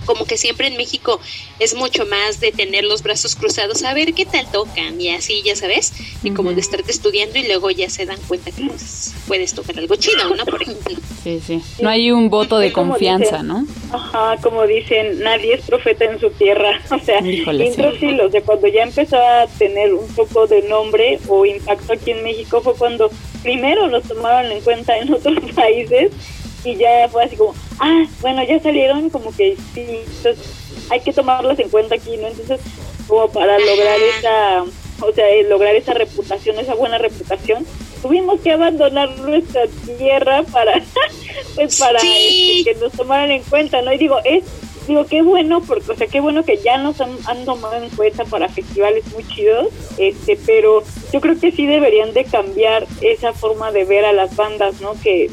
[0.05, 1.19] como que siempre en México
[1.59, 5.41] es mucho más de tener los brazos cruzados, a ver qué tal tocan y así,
[5.43, 5.93] ya sabes,
[6.23, 9.77] y como de estarte estudiando y luego ya se dan cuenta que pues, puedes tocar
[9.77, 10.45] algo chido, ¿no?
[10.45, 10.95] Por ejemplo.
[11.23, 11.61] Sí, sí.
[11.81, 13.67] No hay un voto de confianza, dicen, ¿no?
[13.91, 16.81] Ajá, como dicen, nadie es profeta en su tierra.
[16.93, 17.97] O sea, Híjole, Intro sí.
[18.01, 22.11] sí, o sea, cuando ya empezó a tener un poco de nombre o impacto aquí
[22.11, 23.09] en México fue cuando
[23.41, 26.11] primero los tomaron en cuenta en otros países
[26.63, 30.37] y ya fue así como, ah, bueno, ya salieron, como que sí, entonces
[30.89, 32.27] hay que tomarlos en cuenta aquí, ¿no?
[32.27, 32.59] Entonces,
[33.07, 34.63] como para lograr esa,
[35.01, 37.65] o sea, eh, lograr esa reputación, esa buena reputación,
[38.01, 39.63] tuvimos que abandonar nuestra
[39.97, 40.81] tierra para,
[41.55, 43.93] pues para este, que nos tomaran en cuenta, ¿no?
[43.93, 44.43] Y digo, es,
[44.87, 47.89] digo, qué bueno, porque, o sea, qué bueno que ya nos han, han tomado en
[47.89, 53.33] cuenta para festivales muy chidos, este, pero yo creo que sí deberían de cambiar esa
[53.33, 54.93] forma de ver a las bandas, ¿no?
[55.01, 55.29] Que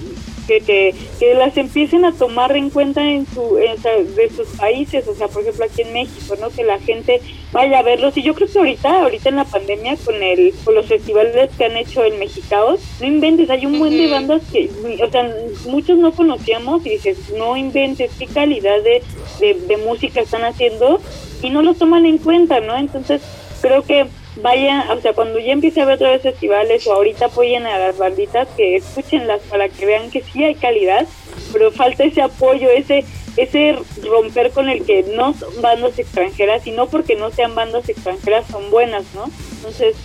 [0.46, 5.06] que, que, que las empiecen a tomar en cuenta en su en, de sus países,
[5.08, 6.50] o sea, por ejemplo aquí en México, ¿no?
[6.50, 7.20] Que la gente
[7.52, 10.74] vaya a verlos y yo creo que ahorita, ahorita en la pandemia con el con
[10.74, 14.70] los festivales que han hecho el Mexicaos, no inventes, hay un buen de bandas que,
[15.02, 15.34] o sea,
[15.66, 19.02] muchos no conocíamos y dices, no inventes qué calidad de,
[19.40, 21.00] de, de música están haciendo
[21.42, 22.76] y no los toman en cuenta, ¿no?
[22.76, 23.22] Entonces,
[23.60, 24.06] creo que
[24.42, 27.78] vayan, o sea, cuando ya empiece a ver otra vez festivales o ahorita apoyen a
[27.78, 31.06] las banditas, que escúchenlas para que vean que sí hay calidad,
[31.52, 33.04] pero falta ese apoyo, ese
[33.36, 37.88] ese romper con el que no son bandas extranjeras y no porque no sean bandas
[37.88, 39.30] extranjeras son buenas, ¿no?
[39.56, 39.96] Entonces,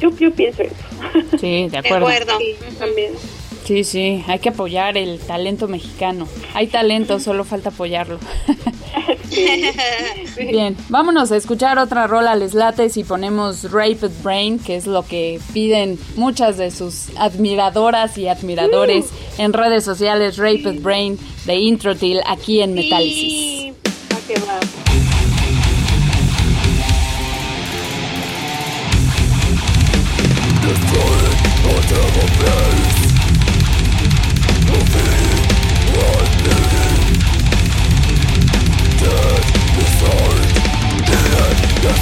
[0.00, 0.74] yo, yo pienso eso.
[1.38, 2.38] Sí, de acuerdo.
[2.38, 3.12] Sí, también.
[3.64, 6.26] Sí, sí, hay que apoyar el talento mexicano.
[6.54, 8.18] Hay talento, solo falta apoyarlo.
[10.36, 15.04] Bien, vámonos a escuchar otra rola Les Lates y ponemos Rapid Brain, que es lo
[15.04, 19.06] que piden muchas de sus admiradoras y admiradores
[19.38, 23.74] en redes sociales, Rapid Brain de Introtil aquí en Metálisis.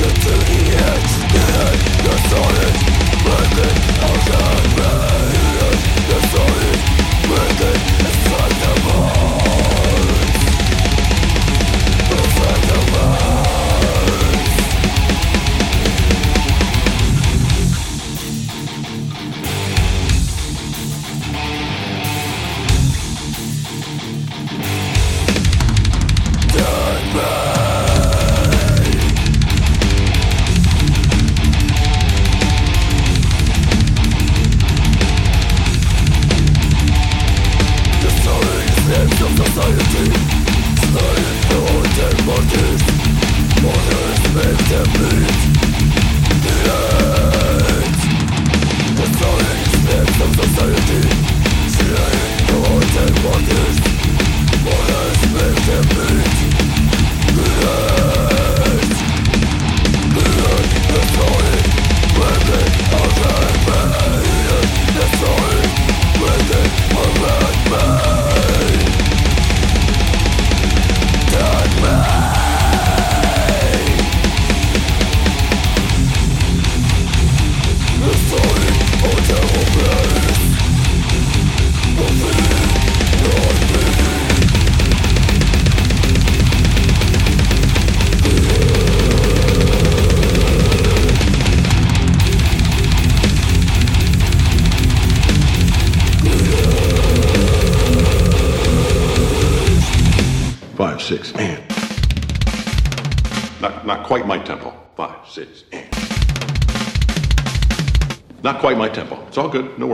[0.00, 2.74] Into the edge, dead, the solid,
[3.22, 5.39] breaking out of me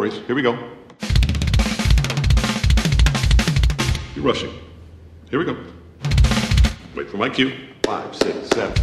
[0.08, 0.26] worries.
[0.26, 0.52] Here we go.
[4.14, 4.52] You're rushing.
[5.30, 5.56] Here we go.
[6.94, 7.52] Wait for my cue.
[7.82, 8.74] Five, six, seven.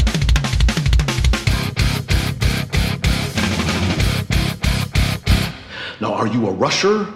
[6.01, 7.07] Now, are you a rusher?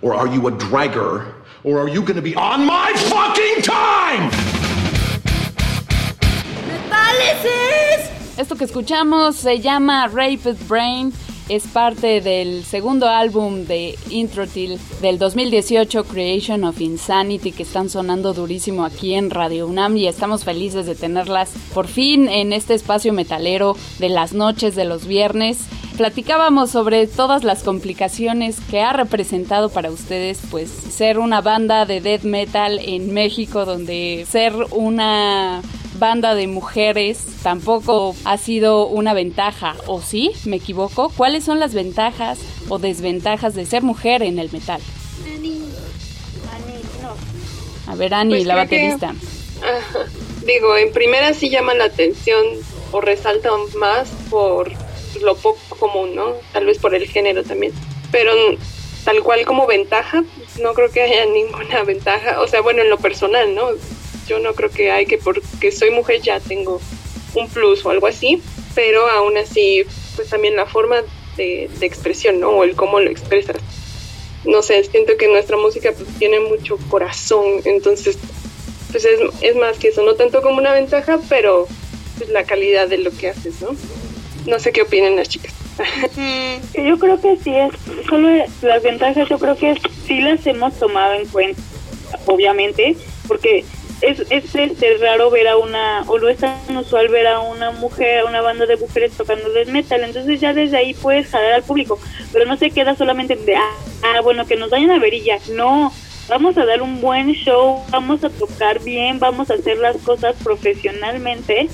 [0.00, 1.32] Or are you a dragger?
[1.62, 4.30] Or are you gonna be on my fucking time?
[8.36, 11.12] Esto que escuchamos se llama Rapid Brain.
[11.52, 18.32] Es parte del segundo álbum de Introtil del 2018, Creation of Insanity, que están sonando
[18.32, 23.12] durísimo aquí en Radio UNAM y estamos felices de tenerlas por fin en este espacio
[23.12, 25.58] metalero de las noches de los viernes.
[25.98, 32.00] Platicábamos sobre todas las complicaciones que ha representado para ustedes pues ser una banda de
[32.00, 35.60] death metal en México donde ser una
[36.02, 40.32] banda de mujeres tampoco ha sido una ventaja, ¿o sí?
[40.46, 41.12] ¿Me equivoco?
[41.16, 44.80] ¿Cuáles son las ventajas o desventajas de ser mujer en el metal?
[47.86, 49.14] A ver, Ani, Pues la que- baterista.
[49.62, 50.06] Ajá.
[50.44, 52.44] Digo, en primera sí llaman la atención
[52.90, 54.72] o resaltan más por
[55.20, 56.32] lo poco común, ¿no?
[56.52, 57.72] Tal vez por el género también.
[58.10, 58.32] Pero
[59.04, 60.24] tal cual como ventaja,
[60.60, 62.40] no creo que haya ninguna ventaja.
[62.40, 63.68] O sea, bueno, en lo personal, ¿no?
[64.32, 66.80] Yo no creo que hay que porque soy mujer ya tengo
[67.34, 68.40] un plus o algo así.
[68.74, 69.84] Pero aún así,
[70.16, 71.02] pues también la forma
[71.36, 72.48] de, expresión, ¿no?
[72.48, 73.56] O el cómo lo expresas.
[74.46, 78.16] No sé, siento que nuestra música pues, tiene mucho corazón, entonces
[78.90, 81.68] pues es, es más que eso, no tanto como una ventaja, pero
[82.16, 83.76] pues, la calidad de lo que haces, ¿no?
[84.46, 85.52] No sé qué opinan las chicas.
[86.74, 87.72] Yo creo que sí es,
[88.08, 88.28] solo
[88.62, 89.76] las ventajas yo creo que
[90.06, 91.60] sí las hemos tomado en cuenta,
[92.26, 92.96] obviamente,
[93.28, 93.64] porque
[94.02, 97.70] es, es este, raro ver a una, o no es tan usual ver a una
[97.70, 101.62] mujer, una banda de mujeres tocando death metal, entonces ya desde ahí puedes jalar al
[101.62, 101.98] público,
[102.32, 103.70] pero no se queda solamente de, ah,
[104.02, 105.92] ah, bueno, que nos vayan a ver y ya, no,
[106.28, 110.34] vamos a dar un buen show, vamos a tocar bien, vamos a hacer las cosas
[110.42, 111.68] profesionalmente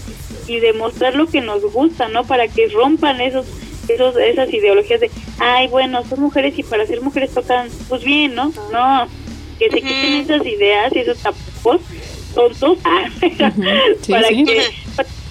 [0.46, 2.24] y demostrar lo que nos gusta, ¿no?
[2.24, 3.46] Para que rompan esos,
[3.88, 8.34] esos esas ideologías de, ay, bueno, son mujeres y para ser mujeres tocan, pues bien,
[8.34, 8.52] ¿no?
[8.72, 9.08] No,
[9.58, 11.80] que se quiten esas ideas y esos tapujos
[12.38, 13.08] tontos ah,
[14.00, 14.44] Sí, para sí.
[14.44, 14.62] que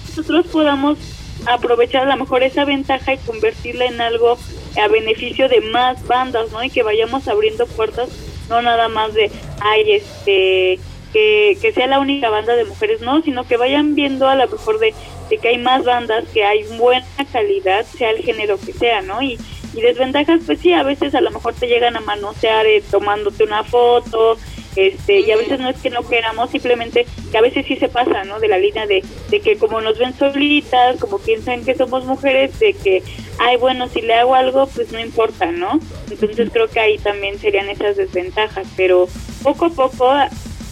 [0.08, 0.98] nosotros podamos
[1.46, 4.36] aprovechar a lo mejor esa ventaja y convertirla en algo
[4.80, 6.62] a beneficio de más bandas, ¿no?
[6.62, 8.10] Y que vayamos abriendo puertas,
[8.50, 9.30] no nada más de,
[9.60, 10.78] ay, este,
[11.12, 14.46] que, que sea la única banda de mujeres, no, sino que vayan viendo a lo
[14.46, 14.92] mejor de,
[15.30, 19.22] de que hay más bandas, que hay buena calidad, sea el género que sea, ¿no?
[19.22, 19.38] Y,
[19.74, 23.44] y desventajas, pues sí, a veces a lo mejor te llegan a manosear eh, tomándote
[23.44, 24.36] una foto,
[24.76, 27.88] este, y a veces no es que no queramos, simplemente que a veces sí se
[27.88, 28.38] pasa, ¿no?
[28.40, 32.58] De la línea de, de que como nos ven solitas, como piensan que somos mujeres,
[32.58, 33.02] de que,
[33.38, 35.80] ay, bueno, si le hago algo, pues no importa, ¿no?
[36.10, 39.08] Entonces creo que ahí también serían esas desventajas, pero
[39.42, 40.10] poco a poco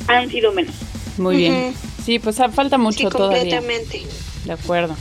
[0.08, 0.74] han sido menos.
[1.18, 1.74] Muy bien.
[2.04, 3.58] Sí, pues falta mucho Sí, todavía.
[3.58, 4.02] completamente.
[4.46, 4.94] De acuerdo.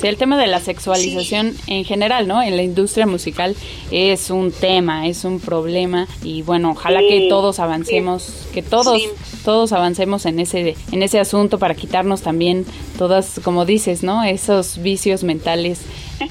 [0.00, 2.42] Sí, el tema de la sexualización en general, ¿no?
[2.42, 3.56] En la industria musical
[3.90, 9.00] es un tema, es un problema y bueno, ojalá Sí, que todos avancemos, que todos
[9.44, 12.64] todos avancemos en ese en ese asunto para quitarnos también
[12.98, 14.22] todas, como dices, ¿no?
[14.24, 15.80] Esos vicios mentales.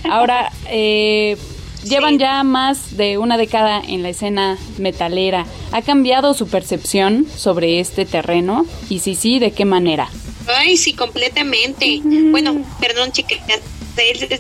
[0.10, 1.38] Ahora eh,
[1.84, 5.46] llevan ya más de una década en la escena metalera.
[5.72, 8.66] ¿Ha cambiado su percepción sobre este terreno?
[8.90, 10.10] Y si sí, ¿de qué manera?
[10.56, 12.02] Ay, sí, completamente.
[12.04, 13.40] Bueno, perdón, chicas,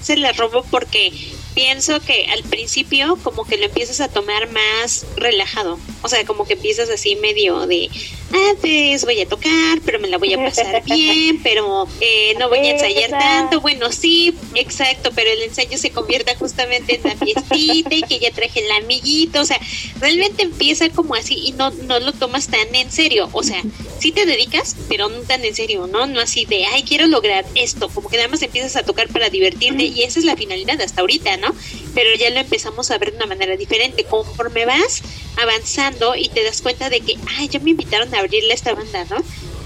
[0.01, 1.12] se, la robo porque
[1.53, 5.78] pienso que al principio como que lo empiezas a tomar más relajado.
[6.01, 7.89] O sea, como que empiezas así medio de,
[8.34, 12.49] ah, pues voy a tocar, pero me la voy a pasar bien, pero eh, no
[12.49, 13.62] voy a ensayar tanto.
[13.62, 18.32] Bueno, sí, exacto, pero el ensayo se convierta justamente en la fiestita y que ya
[18.32, 19.41] traje el amiguito.
[19.41, 19.59] O sea,
[19.99, 23.30] realmente empieza como así y no, no lo tomas tan en serio.
[23.34, 23.62] O sea,
[24.02, 26.08] sí te dedicas, pero no tan en serio, ¿no?
[26.08, 27.88] No así de, ay, quiero lograr esto.
[27.88, 31.02] Como que nada más empiezas a tocar para divertirte y esa es la finalidad hasta
[31.02, 31.54] ahorita, ¿no?
[31.93, 34.04] Pero ya lo empezamos a ver de una manera diferente.
[34.04, 35.04] Conforme vas
[35.38, 38.74] avanzando y te das cuenta de que, ay, ya me invitaron a abrirle a esta
[38.74, 39.18] banda, ¿no?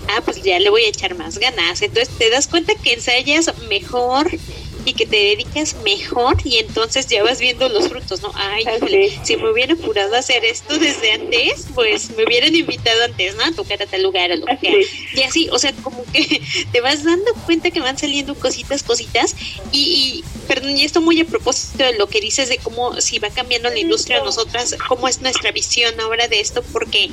[0.09, 1.81] Ah, pues ya le voy a echar más ganas.
[1.81, 4.29] Entonces te das cuenta que ensayas mejor
[4.86, 8.31] y que te dedicas mejor y entonces ya vas viendo los frutos, ¿no?
[8.36, 13.03] Ay, híjole, si me hubiera apurado a hacer esto desde antes, pues me hubieran invitado
[13.03, 13.45] antes, ¿no?
[13.45, 14.71] A tocar a tal lugar o lo que sea.
[15.15, 19.36] Y así, o sea, como que te vas dando cuenta que van saliendo cositas, cositas
[19.71, 23.19] y, y perdón, y esto muy a propósito de lo que dices de cómo si
[23.19, 27.09] va cambiando la industria nosotras, cómo es nuestra visión ahora de esto, porque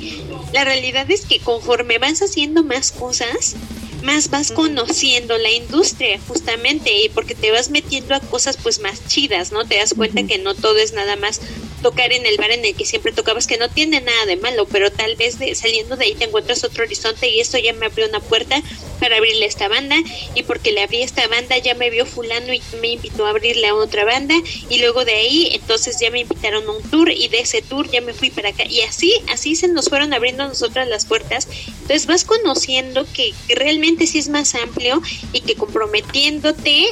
[0.53, 3.55] la realidad es que conforme vas haciendo más cosas,
[4.03, 9.07] más vas conociendo la industria justamente y porque te vas metiendo a cosas pues más
[9.07, 9.65] chidas, ¿no?
[9.65, 11.41] Te das cuenta que no todo es nada más
[11.83, 14.65] tocar en el bar en el que siempre tocabas, que no tiene nada de malo,
[14.65, 17.85] pero tal vez de, saliendo de ahí te encuentras otro horizonte y esto ya me
[17.85, 18.63] abrió una puerta
[18.99, 19.95] para abrirle a esta banda.
[20.33, 23.67] Y porque le abrí esta banda ya me vio fulano y me invitó a abrirle
[23.67, 24.33] a otra banda.
[24.69, 27.89] Y luego de ahí entonces ya me invitaron a un tour y de ese tour
[27.91, 28.63] ya me fui para acá.
[28.65, 31.47] Y así, así se nos fueron abriendo a nosotras las puertas.
[31.67, 35.01] Entonces vas conociendo que, que realmente sí es más amplio
[35.33, 36.87] y que comprometiéndote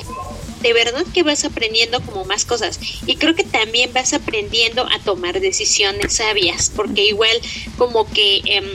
[0.62, 2.80] de verdad que vas aprendiendo como más cosas.
[3.06, 7.40] Y creo que también vas aprendiendo a tomar decisiones sabias porque igual
[7.78, 8.66] como que em,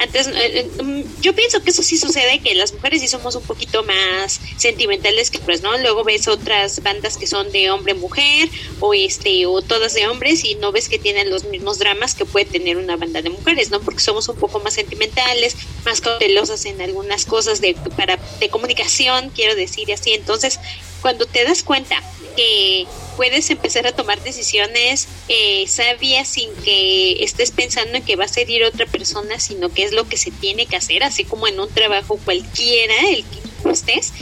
[0.00, 3.34] antes eh, eh, mm, yo pienso que eso sí sucede que las mujeres sí somos
[3.34, 7.94] un poquito más sentimentales que pues no luego ves otras bandas que son de hombre
[7.94, 8.48] mujer
[8.80, 12.24] o este o todas de hombres y no ves que tienen los mismos dramas que
[12.24, 16.64] puede tener una banda de mujeres no porque somos un poco más sentimentales más cautelosas
[16.66, 20.12] en algunas cosas de para de comunicación quiero decir así.
[20.12, 20.58] Entonces
[21.02, 22.02] cuando te das cuenta
[22.36, 22.86] que
[23.16, 28.28] puedes empezar a tomar decisiones eh, sabias sin que estés pensando en que va a
[28.28, 31.58] ser otra persona, sino que es lo que se tiene que hacer, así como en
[31.58, 34.12] un trabajo cualquiera, el que estés,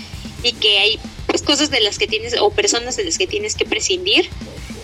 [0.43, 3.57] y que hay pues cosas de las que tienes o personas de las que tienes
[3.57, 4.29] que prescindir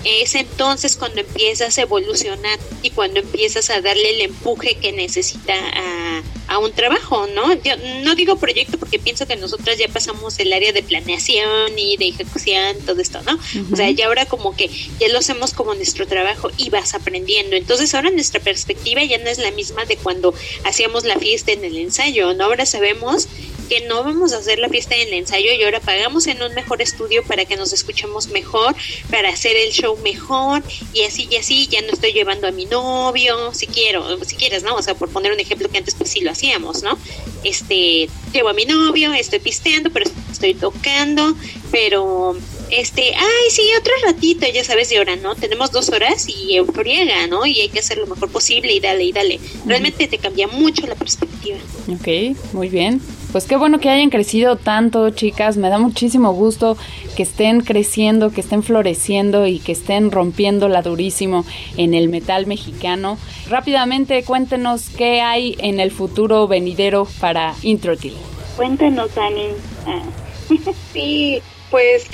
[0.05, 5.55] es entonces cuando empiezas a evolucionar y cuando empiezas a darle el empuje que necesita
[5.55, 7.53] a, a, un trabajo, ¿no?
[7.63, 11.97] Yo no digo proyecto porque pienso que nosotras ya pasamos el área de planeación y
[11.97, 13.39] de ejecución, todo esto, ¿no?
[13.73, 17.57] O sea, ya ahora como que ya lo hacemos como nuestro trabajo y vas aprendiendo.
[17.57, 20.35] Entonces ahora nuestra perspectiva ya no es la misma de cuando
[20.65, 22.45] hacíamos la fiesta en el ensayo, ¿no?
[22.45, 23.29] Ahora sabemos
[23.71, 26.53] que no vamos a hacer la fiesta en el ensayo y ahora pagamos en un
[26.55, 28.75] mejor estudio para que nos escuchemos mejor,
[29.13, 32.65] para hacer el show mejor y así y así, ya no estoy llevando a mi
[32.65, 34.75] novio, si quiero, si quieres, ¿no?
[34.75, 36.99] O sea, por poner un ejemplo que antes pues sí lo hacíamos, ¿no?
[37.45, 41.37] Este, llevo a mi novio, estoy pisteando, pero estoy tocando,
[41.71, 42.37] pero
[42.71, 45.35] este, ay, sí, otro ratito, ya sabes de hora, ¿no?
[45.35, 47.47] Tenemos dos horas y friega, ¿no?
[47.47, 49.41] Y hay que hacer lo mejor posible y dale y dale.
[49.67, 51.59] Realmente te cambia mucho la perspectiva.
[51.89, 53.01] Ok, muy bien.
[53.33, 55.57] Pues qué bueno que hayan crecido tanto, chicas.
[55.57, 56.77] Me da muchísimo gusto
[57.17, 61.45] que estén creciendo, que estén floreciendo y que estén rompiéndola durísimo
[61.77, 63.19] en el metal mexicano.
[63.49, 68.15] Rápidamente, cuéntenos qué hay en el futuro venidero para Introtil.
[68.57, 69.49] Cuéntenos, Ani.
[69.87, 70.03] Ah.
[70.93, 71.41] sí,
[71.71, 72.07] pues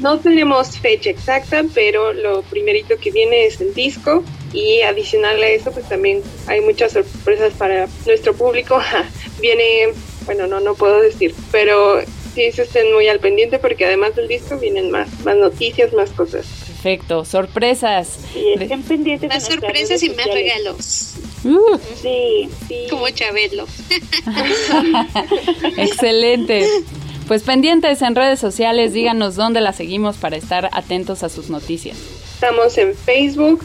[0.00, 5.48] no tenemos fecha exacta, pero lo primerito que viene es el disco y adicional a
[5.48, 8.80] eso, pues también hay muchas sorpresas para nuestro público.
[9.40, 9.92] viene
[10.28, 12.02] bueno, no, no puedo decir, pero
[12.34, 16.10] sí se estén muy al pendiente porque además del disco vienen más, más noticias, más
[16.10, 16.46] cosas.
[16.66, 18.18] Perfecto, sorpresas.
[18.34, 19.28] Sí, estén pendientes.
[19.30, 21.14] Más sorpresas y más regalos.
[21.44, 21.78] Uh.
[22.00, 22.86] Sí, sí.
[22.90, 23.66] Como Chabelo.
[25.78, 26.68] Excelente.
[27.28, 31.98] Pues pendientes en redes sociales, díganos dónde la seguimos para estar atentos a sus noticias.
[32.32, 33.62] Estamos en Facebook,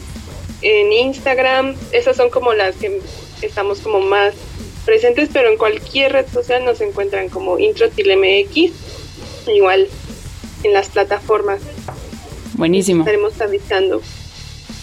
[0.61, 2.99] en Instagram, esas son como las que
[3.41, 4.33] estamos como más
[4.83, 8.73] presentes, pero en cualquier red social nos encuentran como IntroTilMX,
[9.47, 9.87] igual
[10.63, 11.61] en las plataformas.
[12.55, 13.03] Buenísimo.
[13.03, 14.01] Estaremos avisando.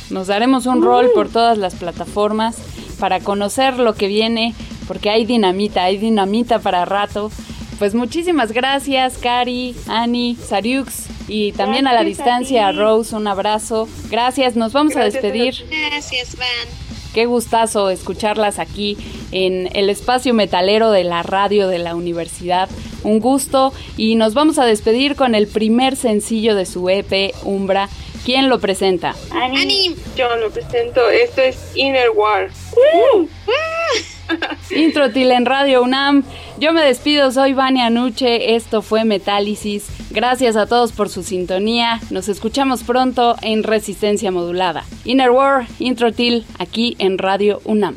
[0.09, 2.57] Nos daremos un rol por todas las plataformas
[2.99, 4.55] para conocer lo que viene,
[4.89, 7.31] porque hay dinamita, hay dinamita para rato.
[7.81, 13.89] Pues muchísimas gracias, Cari, Ani, Sariux y también a la distancia a Rose, un abrazo.
[14.11, 15.55] Gracias, nos vamos a despedir.
[15.89, 16.47] Gracias, Van.
[17.15, 18.99] Qué gustazo escucharlas aquí
[19.33, 22.69] en el espacio metalero de la radio de la universidad.
[23.03, 27.89] Un gusto y nos vamos a despedir con el primer sencillo de su EP, Umbra.
[28.27, 29.17] ¿Quién lo presenta?
[29.31, 29.97] Ani.
[30.17, 31.09] Yo lo presento.
[31.09, 32.51] Esto es Inner War.
[34.71, 36.25] Introtil en Radio UNAM.
[36.59, 38.55] Yo me despido, soy Vania Nuche.
[38.55, 39.89] Esto fue Metálisis.
[40.11, 42.01] Gracias a todos por su sintonía.
[42.11, 44.85] Nos escuchamos pronto en Resistencia Modulada.
[45.05, 47.97] Inner War, Introtil, aquí en Radio UNAM.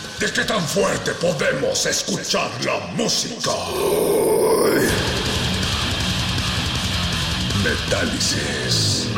[0.21, 3.49] ¿De qué tan fuerte podemos escuchar la música?
[7.63, 9.09] Metálisis.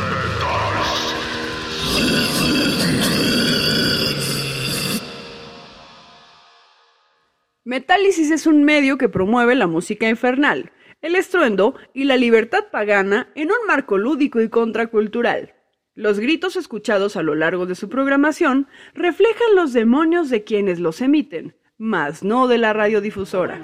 [7.64, 13.28] Metálisis es un medio que promueve la música infernal, el estruendo y la libertad pagana
[13.34, 15.53] en un marco lúdico y contracultural.
[15.96, 21.00] Los gritos escuchados a lo largo de su programación reflejan los demonios de quienes los
[21.00, 23.60] emiten, mas no de la radiodifusora.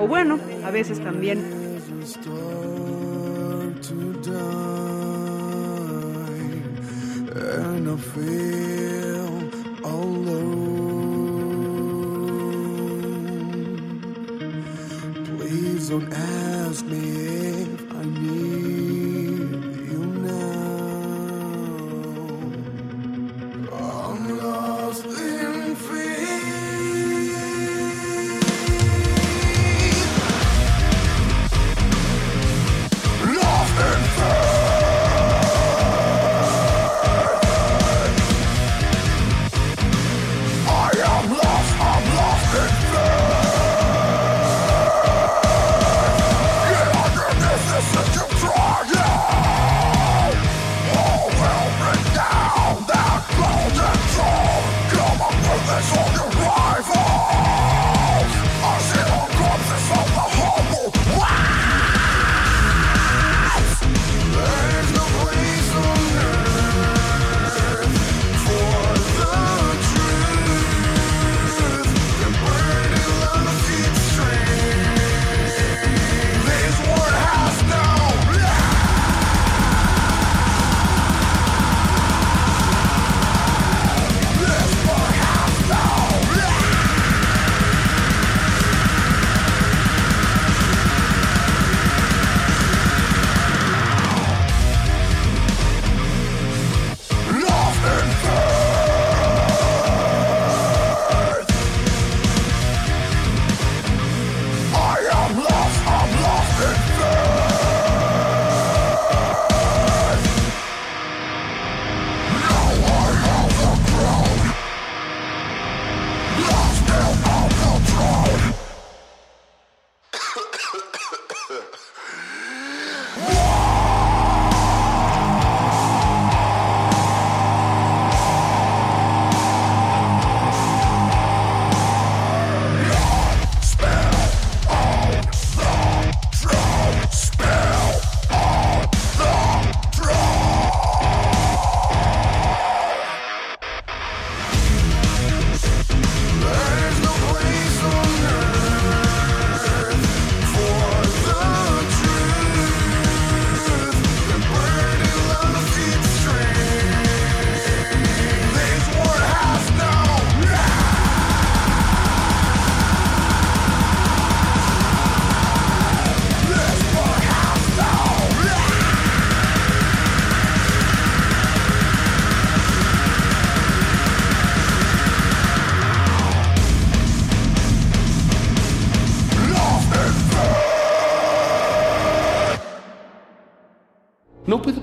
[0.00, 1.40] O bueno, a veces también.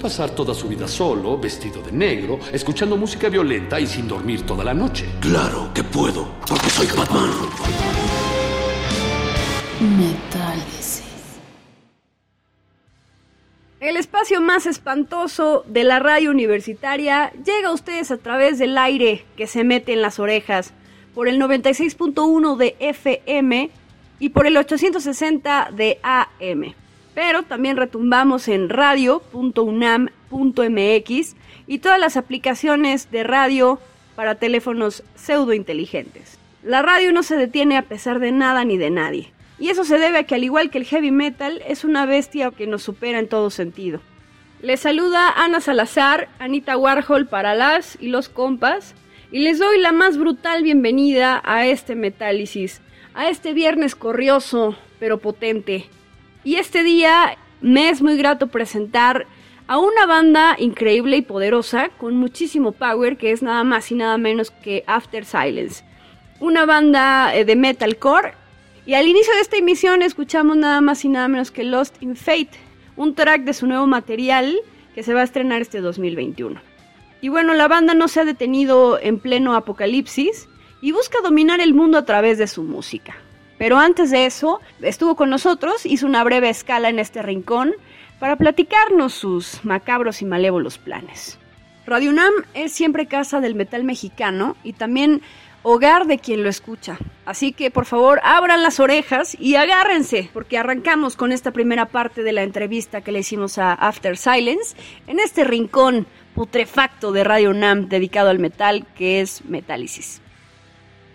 [0.10, 4.64] Pasar toda su vida solo, vestido de negro, escuchando música violenta y sin dormir toda
[4.64, 5.06] la noche.
[5.20, 7.30] Claro que puedo, porque soy Batman.
[9.80, 11.04] Metálisis.
[13.80, 19.26] El espacio más espantoso de la radio universitaria llega a ustedes a través del aire
[19.38, 20.74] que se mete en las orejas
[21.14, 23.70] por el 96.1 de FM
[24.20, 26.74] y por el 860 de AM.
[27.14, 31.36] Pero también retumbamos en radio.unam.mx
[31.68, 33.80] y todas las aplicaciones de radio
[34.16, 36.40] para teléfonos pseudo inteligentes.
[36.64, 39.32] La radio no se detiene a pesar de nada ni de nadie.
[39.60, 42.52] Y eso se debe a que al igual que el heavy metal es una bestia
[42.52, 44.00] que nos supera en todo sentido.
[44.62, 48.94] Les saluda Ana Salazar, Anita Warhol para las y los compas,
[49.32, 52.82] y les doy la más brutal bienvenida a este Metálisis,
[53.14, 55.86] a este viernes corrioso pero potente.
[56.50, 59.28] Y este día me es muy grato presentar
[59.68, 64.18] a una banda increíble y poderosa con muchísimo power que es nada más y nada
[64.18, 65.84] menos que After Silence.
[66.40, 68.34] Una banda eh, de metalcore
[68.88, 72.16] y al inicio de esta emisión escuchamos nada más y nada menos que Lost in
[72.16, 72.58] Fate,
[72.96, 74.58] un track de su nuevo material
[74.96, 76.60] que se va a estrenar este 2021.
[77.22, 80.50] Y bueno, la banda no se ha detenido en pleno apocalipsis
[80.82, 83.18] y busca dominar el mundo a través de su música.
[83.60, 87.74] Pero antes de eso, estuvo con nosotros, hizo una breve escala en este rincón
[88.18, 91.38] para platicarnos sus macabros y malévolos planes.
[91.86, 95.22] Radio UNAM es siempre casa del metal mexicano y también
[95.64, 96.98] hogar de quien lo escucha.
[97.26, 102.24] Así que por favor abran las orejas y agárrense, porque arrancamos con esta primera parte
[102.24, 104.76] de la entrevista que le hicimos a After Silence
[105.08, 110.22] en este rincón putrefacto de Radio UNAM dedicado al metal que es Metálisis.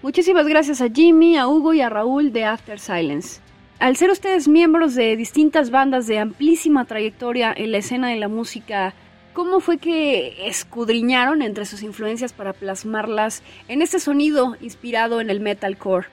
[0.05, 3.41] Muchísimas gracias a Jimmy, a Hugo y a Raúl de After Silence.
[3.79, 8.29] Al ser ustedes miembros de distintas bandas de amplísima trayectoria en la escena de la
[8.29, 8.93] música,
[9.33, 15.41] ¿cómo fue que escudriñaron entre sus influencias para plasmarlas en este sonido inspirado en el
[15.41, 16.07] metalcore?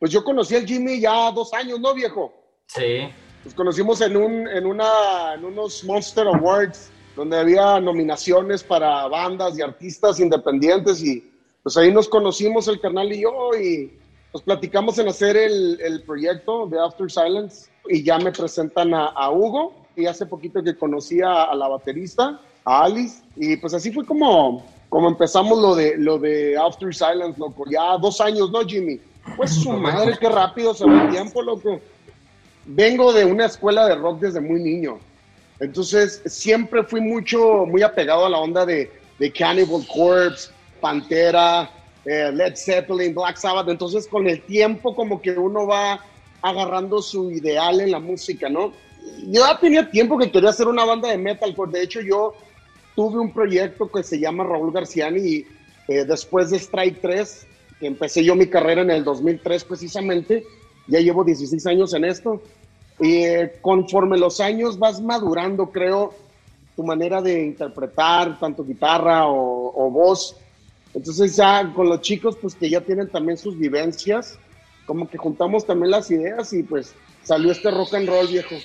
[0.00, 2.34] Pues yo conocí al Jimmy ya dos años, ¿no, viejo?
[2.66, 3.08] Sí.
[3.44, 9.56] Nos conocimos en, un, en, una, en unos Monster Awards donde había nominaciones para bandas
[9.56, 11.29] y artistas independientes y
[11.62, 13.92] pues ahí nos conocimos el canal y yo y
[14.32, 19.06] nos platicamos en hacer el, el proyecto de After Silence y ya me presentan a,
[19.06, 23.74] a Hugo y hace poquito que conocí a, a, la baterista, a Alice y pues
[23.74, 27.64] así fue como, como empezamos lo de, lo de After Silence, loco.
[27.70, 29.00] Ya dos años, ¿no, Jimmy?
[29.36, 31.80] Pues su madre, qué rápido se va el tiempo, loco.
[32.64, 34.98] Vengo de una escuela de rock desde muy niño.
[35.58, 40.50] Entonces siempre fui mucho, muy apegado a la onda de, de Cannibal Corpse,
[40.80, 41.70] Pantera,
[42.04, 43.68] eh, Led Zeppelin, Black Sabbath.
[43.68, 46.00] Entonces, con el tiempo, como que uno va
[46.42, 48.72] agarrando su ideal en la música, ¿no?
[49.26, 52.34] Yo ya tenía tiempo que quería hacer una banda de metal, pues de hecho yo
[52.94, 55.46] tuve un proyecto que se llama Raúl Garciani y
[55.88, 57.46] eh, después de Strike 3,
[57.78, 60.44] que empecé yo mi carrera en el 2003 precisamente,
[60.86, 62.42] ya llevo 16 años en esto.
[62.98, 66.14] Y eh, conforme los años vas madurando, creo,
[66.76, 70.36] tu manera de interpretar, tanto guitarra o, o voz,
[70.94, 74.38] entonces ya con los chicos, pues que ya tienen también sus vivencias,
[74.86, 78.56] como que juntamos también las ideas y pues salió este rock and roll viejo.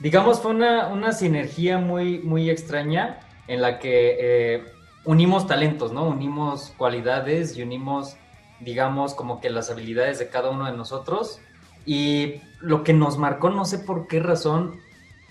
[0.00, 4.64] Digamos, fue una, una sinergia muy, muy extraña en la que eh,
[5.04, 6.08] unimos talentos, ¿no?
[6.08, 8.16] Unimos cualidades y unimos,
[8.60, 11.40] digamos, como que las habilidades de cada uno de nosotros.
[11.86, 14.80] Y lo que nos marcó, no sé por qué razón,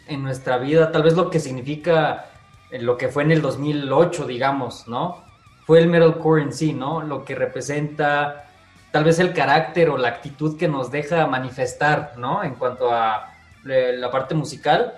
[0.08, 2.30] en nuestra vida, tal vez lo que significa
[2.72, 5.23] lo que fue en el 2008, digamos, ¿no?
[5.66, 7.02] Fue el metalcore en sí, ¿no?
[7.02, 8.50] Lo que representa
[8.92, 12.44] tal vez el carácter o la actitud que nos deja manifestar, ¿no?
[12.44, 13.34] En cuanto a
[13.68, 14.94] eh, la parte musical.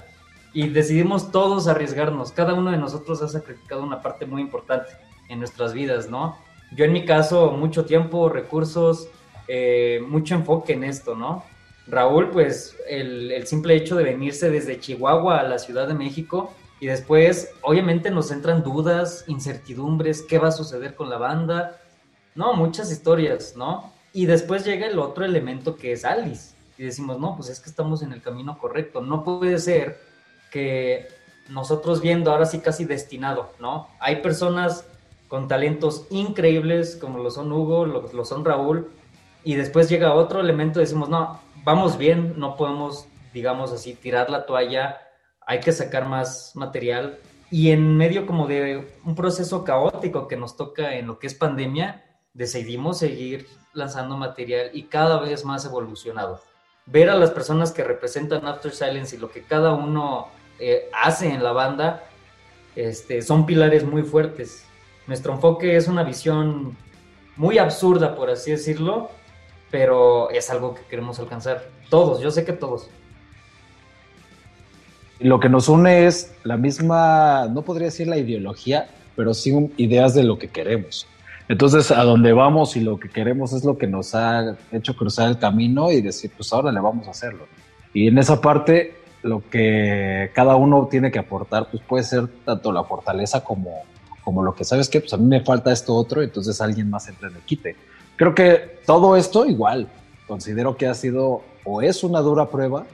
[0.53, 2.31] Y decidimos todos arriesgarnos.
[2.31, 4.89] Cada uno de nosotros ha sacrificado una parte muy importante
[5.29, 6.37] en nuestras vidas, ¿no?
[6.75, 9.07] Yo en mi caso, mucho tiempo, recursos,
[9.47, 11.43] eh, mucho enfoque en esto, ¿no?
[11.87, 16.53] Raúl, pues el, el simple hecho de venirse desde Chihuahua a la Ciudad de México,
[16.79, 21.81] y después, obviamente, nos entran dudas, incertidumbres, qué va a suceder con la banda.
[22.35, 23.93] No, muchas historias, ¿no?
[24.11, 26.53] Y después llega el otro elemento que es Alice.
[26.77, 29.01] Y decimos, no, pues es que estamos en el camino correcto.
[29.01, 29.99] No puede ser
[30.51, 31.07] que
[31.49, 33.87] nosotros viendo ahora sí casi destinado, ¿no?
[33.99, 34.85] Hay personas
[35.27, 38.91] con talentos increíbles como lo son Hugo, lo, lo son Raúl,
[39.43, 44.45] y después llega otro elemento decimos, no, vamos bien, no podemos, digamos así, tirar la
[44.45, 45.04] toalla
[45.45, 47.19] hay que sacar más material.
[47.51, 51.35] Y en medio como de un proceso caótico que nos toca en lo que es
[51.35, 56.41] pandemia, decidimos seguir lanzando material y cada vez más evolucionado.
[56.85, 60.27] Ver a las personas que representan After Silence y lo que cada uno
[60.59, 62.03] eh, hace en la banda,
[62.75, 64.65] este, son pilares muy fuertes.
[65.07, 66.77] Nuestro enfoque es una visión
[67.35, 69.09] muy absurda, por así decirlo,
[69.71, 71.69] pero es algo que queremos alcanzar.
[71.89, 72.89] Todos, yo sé que todos.
[75.19, 80.13] Lo que nos une es la misma, no podría decir la ideología, pero sí ideas
[80.13, 81.07] de lo que queremos.
[81.47, 85.29] Entonces, a donde vamos y lo que queremos es lo que nos ha hecho cruzar
[85.29, 87.47] el camino y decir, pues ahora le vamos a hacerlo.
[87.93, 92.71] Y en esa parte, lo que cada uno tiene que aportar, pues puede ser tanto
[92.71, 93.83] la fortaleza como,
[94.23, 97.07] como lo que sabes que, pues a mí me falta esto otro, entonces alguien más
[97.07, 97.75] entra en quite.
[98.15, 99.87] Creo que todo esto igual,
[100.27, 102.85] considero que ha sido o es una dura prueba,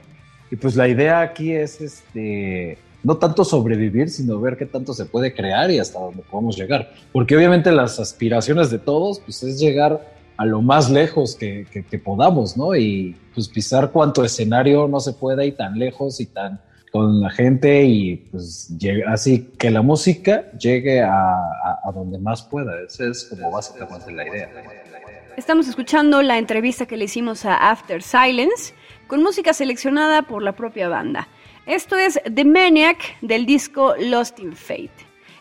[0.52, 5.06] y pues la idea aquí es este no tanto sobrevivir, sino ver qué tanto se
[5.06, 6.92] puede crear y hasta dónde podemos llegar.
[7.10, 11.66] Porque obviamente las aspiraciones de todos pues es llegar a lo más lejos que,
[12.04, 12.76] podamos, ¿no?
[12.76, 16.60] Y pues pisar cuánto escenario no se puede ir tan lejos y tan
[16.92, 18.70] con la gente y pues
[19.08, 22.72] así que la música llegue a- a donde más pueda.
[22.86, 24.50] Esa es como básicamente la idea.
[25.36, 28.74] Estamos escuchando la entrevista que le hicimos a After Silence
[29.06, 31.26] con música seleccionada por la propia banda.
[31.64, 34.90] Esto es The Maniac del disco Lost in Fate.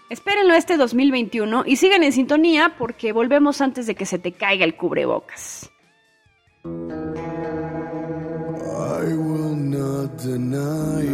[0.09, 4.63] Espérenlo este 2021 y sigan en sintonía porque volvemos antes de que se te caiga
[4.63, 5.69] el cubrebocas.
[6.63, 6.69] I
[9.13, 11.05] will not deny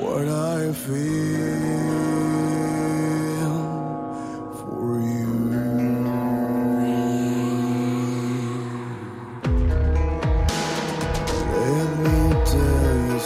[0.00, 1.51] what I feel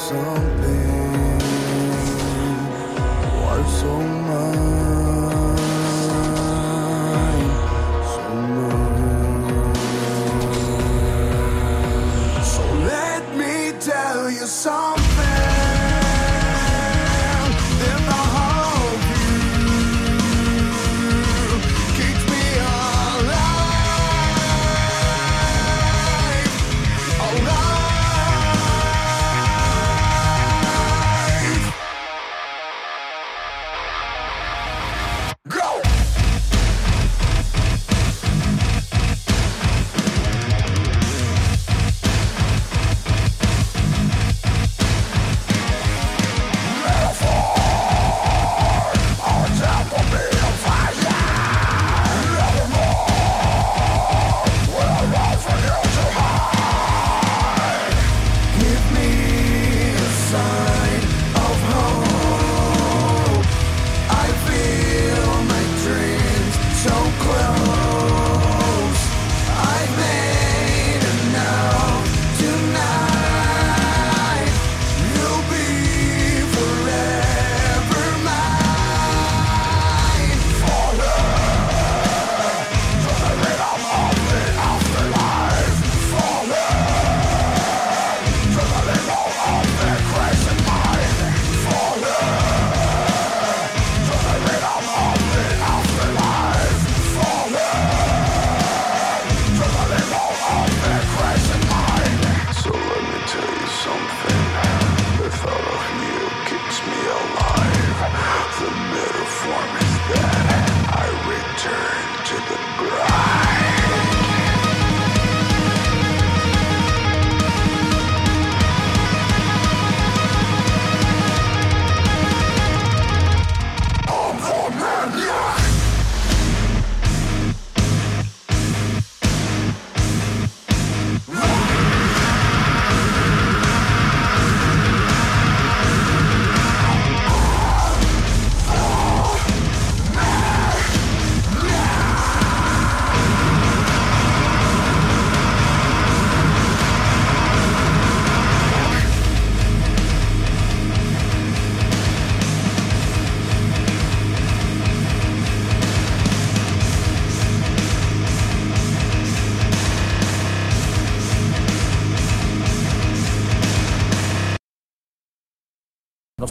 [0.09, 0.46] So.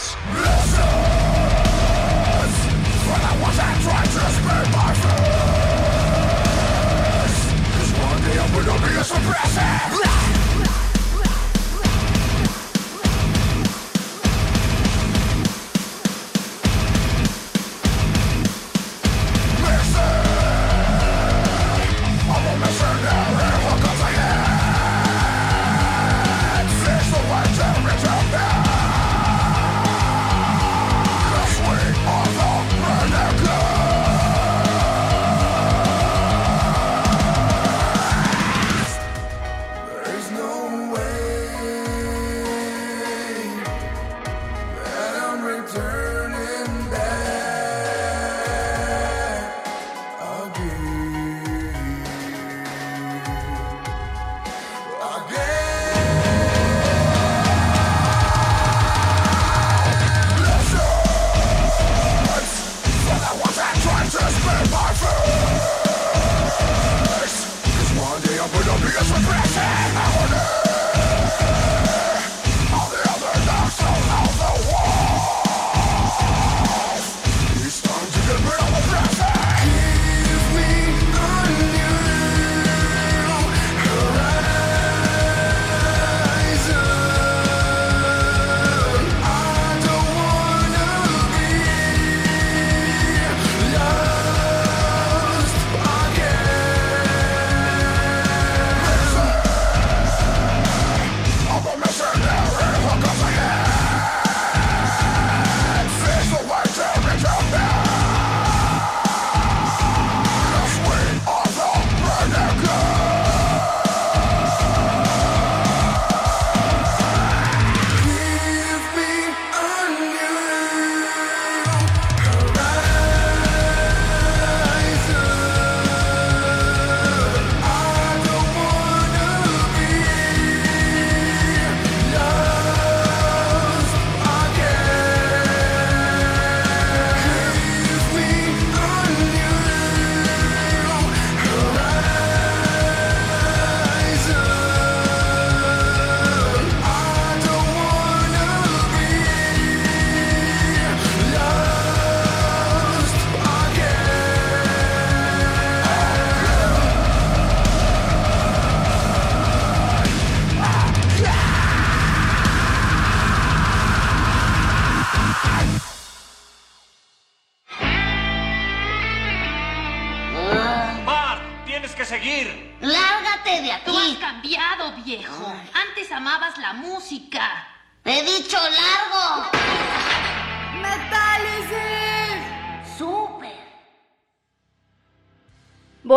[0.00, 0.59] Me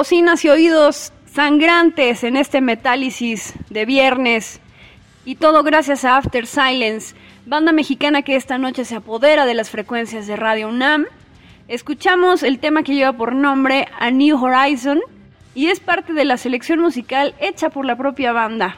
[0.04, 4.60] Bocinas y oídos sangrantes en este metálisis de viernes.
[5.24, 7.16] Y todo gracias a After Silence,
[7.46, 11.06] banda mexicana que esta noche se apodera de las frecuencias de Radio UNAM.
[11.70, 15.00] Escuchamos el tema que lleva por nombre A New Horizon
[15.56, 18.76] y es parte de la selección musical hecha por la propia banda.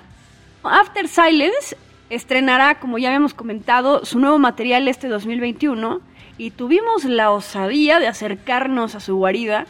[0.61, 1.75] After Silence
[2.11, 6.01] estrenará, como ya habíamos comentado, su nuevo material este 2021
[6.37, 9.65] y tuvimos la osadía de acercarnos a su guarida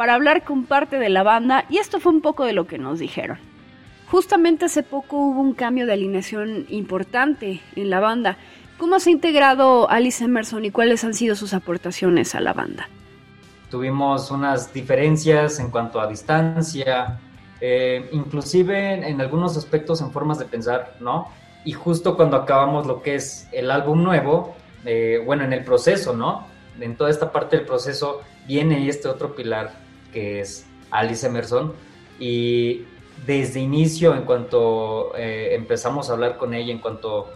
[0.00, 2.78] para hablar con parte de la banda y esto fue un poco de lo que
[2.78, 3.36] nos dijeron.
[4.06, 8.38] Justamente hace poco hubo un cambio de alineación importante en la banda.
[8.78, 12.88] ¿Cómo se ha integrado Alice Emerson y cuáles han sido sus aportaciones a la banda?
[13.70, 17.20] Tuvimos unas diferencias en cuanto a distancia,
[17.60, 21.28] eh, inclusive en, algunos aspectos en formas de pensar, ¿no?
[21.66, 24.56] Y justo cuando acabamos lo que es el álbum nuevo,
[24.86, 26.46] eh, bueno, en el proceso, ¿no?
[26.80, 31.72] En toda esta parte del proceso viene este otro pilar que es Alice Emerson
[32.18, 32.84] y
[33.26, 37.28] desde inicio, en cuanto eh, empezamos a hablar con ella, en cuanto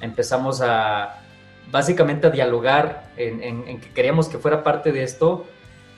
[0.00, 1.18] empezamos a
[1.70, 5.44] básicamente a dialogar en, en- en que queríamos que fuera parte de esto,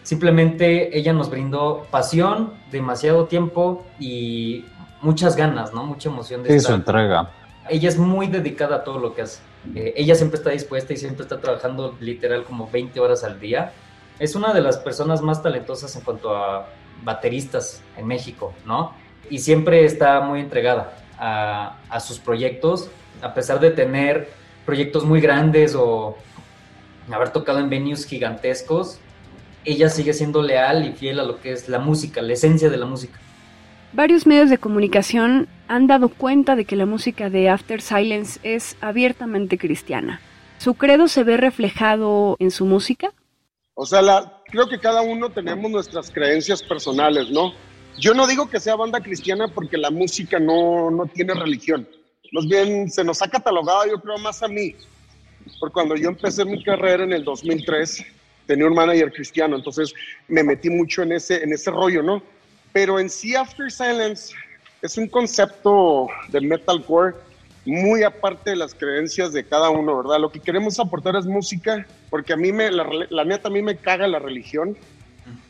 [0.02, 4.64] simplemente ella nos brindó pasión, demasiado tiempo y
[5.02, 5.84] muchas ganas, ¿no?
[5.84, 6.72] Mucha emoción de Sí, estar.
[6.72, 7.30] su entrega.
[7.68, 9.40] Ella es muy dedicada a todo lo que hace.
[9.74, 13.72] Eh, ella siempre está dispuesta y siempre está trabajando literal como 20 horas al día.
[14.18, 16.68] Es una de las personas más talentosas en cuanto a
[17.02, 18.92] bateristas en México, ¿no?
[19.30, 22.90] Y siempre está muy entregada a, sus proyectos,
[23.22, 24.28] a pesar de tener
[24.66, 26.16] proyectos muy grandes o
[27.10, 28.98] haber tocado en venues gigantescos,
[29.64, 32.76] ella sigue siendo leal y fiel a lo que es la música, la esencia de
[32.76, 33.18] la música.
[33.92, 38.76] Varios medios de comunicación han dado cuenta de que la música de After Silence es
[38.80, 40.20] abiertamente cristiana.
[40.58, 43.12] ¿Su credo se ve reflejado en su música?
[43.74, 47.52] O sea, la, creo que cada uno tenemos nuestras creencias personales, ¿no?
[47.98, 51.88] Yo no digo que sea banda cristiana porque la música no, no tiene religión.
[52.32, 54.74] Más bien se nos ha catalogado, yo creo, más a mí.
[55.58, 58.04] Porque cuando yo empecé mi carrera en el 2003,
[58.46, 59.92] tenía un manager cristiano, entonces
[60.28, 62.22] me metí mucho en ese, en ese rollo, ¿no?
[62.72, 64.34] Pero en sí, After Silence
[64.82, 67.14] es un concepto de metalcore
[67.64, 70.20] muy aparte de las creencias de cada uno, ¿verdad?
[70.20, 73.62] Lo que queremos aportar es música, porque a mí me, la, la neta, a mí
[73.62, 74.76] me caga la religión.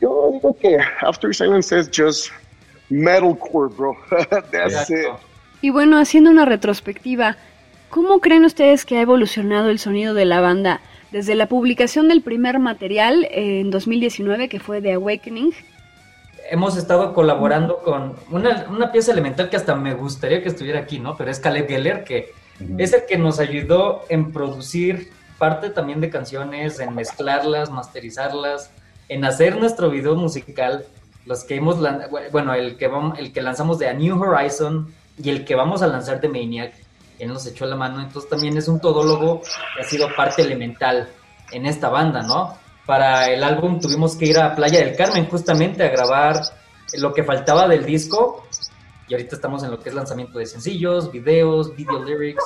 [0.01, 2.31] Yo digo que After Silence es just
[2.89, 3.97] metalcore, bro.
[4.51, 5.09] That's it.
[5.61, 7.36] Y bueno, haciendo una retrospectiva,
[7.91, 10.81] ¿cómo creen ustedes que ha evolucionado el sonido de la banda
[11.11, 15.53] desde la publicación del primer material en 2019, que fue The Awakening?
[16.51, 20.99] Hemos estado colaborando con una, una pieza elemental que hasta me gustaría que estuviera aquí,
[20.99, 21.16] ¿no?
[21.16, 22.33] Pero es Caleb Geller, que
[22.79, 28.71] es el que nos ayudó en producir parte también de canciones, en mezclarlas, masterizarlas,
[29.09, 30.87] en hacer nuestro video musical,
[31.27, 31.79] los que hemos,
[32.31, 34.93] bueno, el que, vamos, el que lanzamos de A New Horizon
[35.23, 36.75] y el que vamos a lanzar de Maniac,
[37.19, 41.09] él nos echó la mano, entonces también es un todólogo que ha sido parte elemental
[41.53, 42.57] en esta banda, ¿no?
[42.86, 46.43] Para el álbum tuvimos que ir a Playa del Carmen justamente a grabar
[46.98, 48.47] lo que faltaba del disco
[49.09, 52.44] y ahorita estamos en lo que es lanzamiento de sencillos, videos, video lyrics.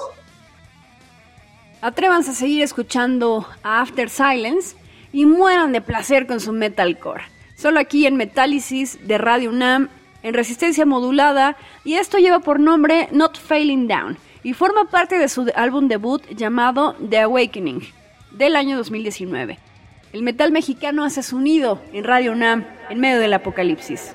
[1.80, 4.76] Atrévanse a seguir escuchando After Silence
[5.12, 7.22] y mueran de placer con su metalcore.
[7.56, 9.88] Solo aquí en Metálisis de Radio UNAM,
[10.22, 15.28] en resistencia modulada, y esto lleva por nombre Not Failing Down y forma parte de
[15.28, 17.82] su álbum debut llamado The Awakening
[18.32, 19.58] del año 2019.
[20.12, 24.14] El metal mexicano hace su nido en Radio UNAM en medio del apocalipsis.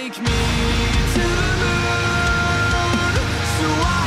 [0.00, 3.14] Take me to the moon
[3.58, 3.99] so I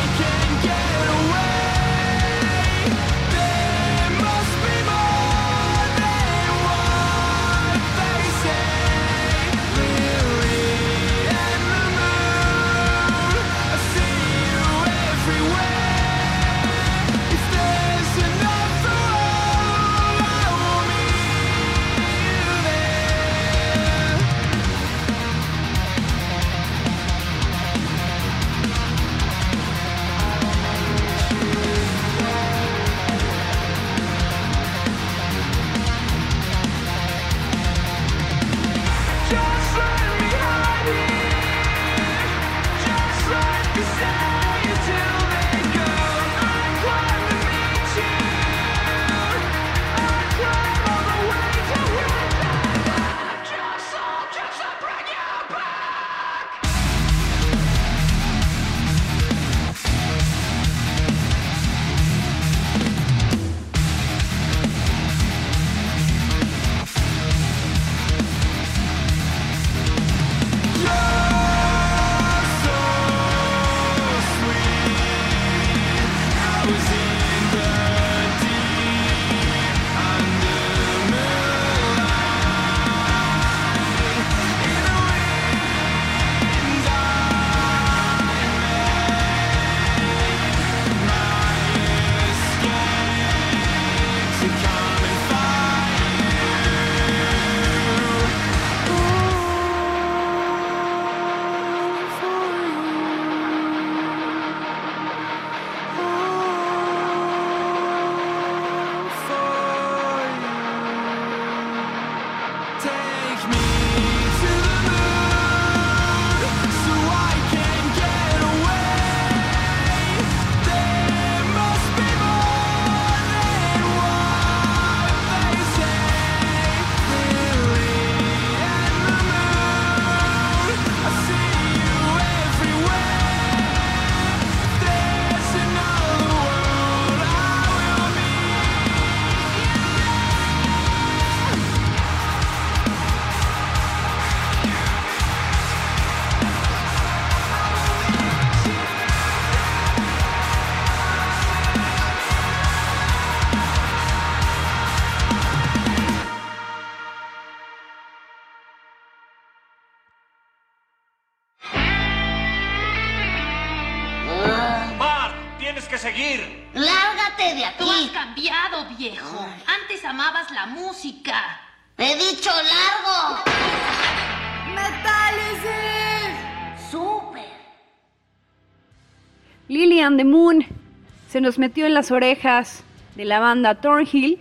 [181.43, 182.83] nos metió en las orejas
[183.15, 184.39] de la banda Thornhill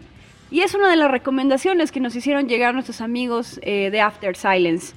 [0.51, 4.37] Y es una de las recomendaciones que nos hicieron llegar nuestros amigos eh, de After
[4.37, 4.95] Silence.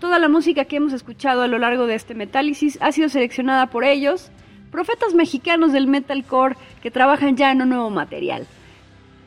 [0.00, 3.66] Toda la música que hemos escuchado a lo largo de este Metálisis ha sido seleccionada
[3.68, 4.30] por ellos,
[4.70, 8.46] profetas mexicanos del metalcore que trabajan ya en un nuevo material.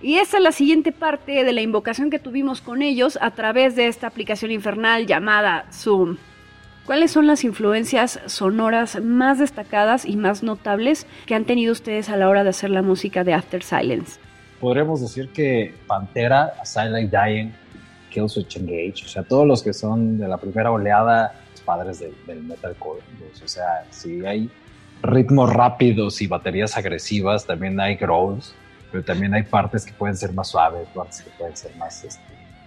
[0.02, 3.76] Y esa es la siguiente parte de la invocación que tuvimos con ellos a través
[3.76, 6.18] de esta aplicación infernal llamada Zoom.
[6.88, 12.16] ¿Cuáles son las influencias sonoras más destacadas y más notables que han tenido ustedes a
[12.16, 14.22] la hora de hacer la música de After Silence?
[14.62, 17.52] Podríamos decir que Pantera, Silent Dying,
[18.10, 22.16] Killswitch Engage, o sea, todos los que son de la primera oleada, los padres del,
[22.26, 23.02] del metalcore.
[23.20, 24.50] pues, o sea, si hay
[25.02, 28.56] ritmos rápidos y baterías agresivas, también hay growls,
[28.94, 32.22] pero también hay partes que pueden ser más suaves, partes que pueden ser más, este,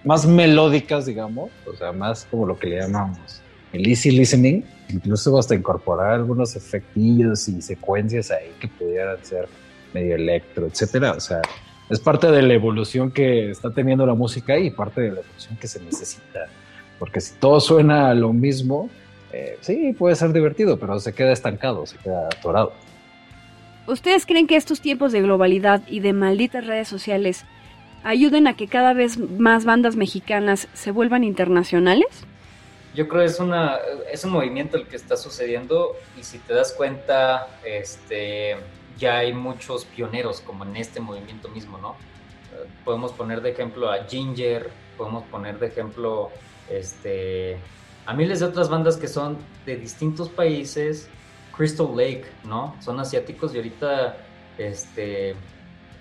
[0.05, 3.41] más melódicas, digamos, o sea, más como lo que le llamamos
[3.73, 9.49] el easy listening, incluso hasta incorporar algunos efectillos y secuencias ahí que pudieran ser
[9.95, 11.41] medio electro, etcétera, o sea,
[11.89, 15.57] es parte de la evolución que está teniendo la música y parte de la evolución
[15.57, 16.47] que se necesita.
[17.01, 18.89] Porque si todo suena a lo mismo,
[19.33, 22.73] eh, sí, puede ser divertido, pero se queda estancado, se queda atorado.
[23.89, 27.45] ¿Ustedes creen que estos tiempos de globalidad y de malditas redes sociales
[28.05, 32.07] ayuden a que cada vez más bandas mexicanas se vuelvan internacionales?
[32.95, 33.77] Yo creo que es, una,
[34.11, 38.57] es un movimiento el que está sucediendo y si te das cuenta, este,
[38.99, 41.97] ya hay muchos pioneros como en este movimiento mismo, ¿no?
[42.53, 46.31] Eh, Podemos poner de ejemplo a Ginger, podemos poner de ejemplo
[46.69, 47.59] este,
[48.07, 51.09] a miles de otras bandas que son de distintos países,
[51.57, 52.75] Crystal Lake, ¿no?
[52.81, 54.17] Son asiáticos y ahorita,
[54.59, 55.37] este,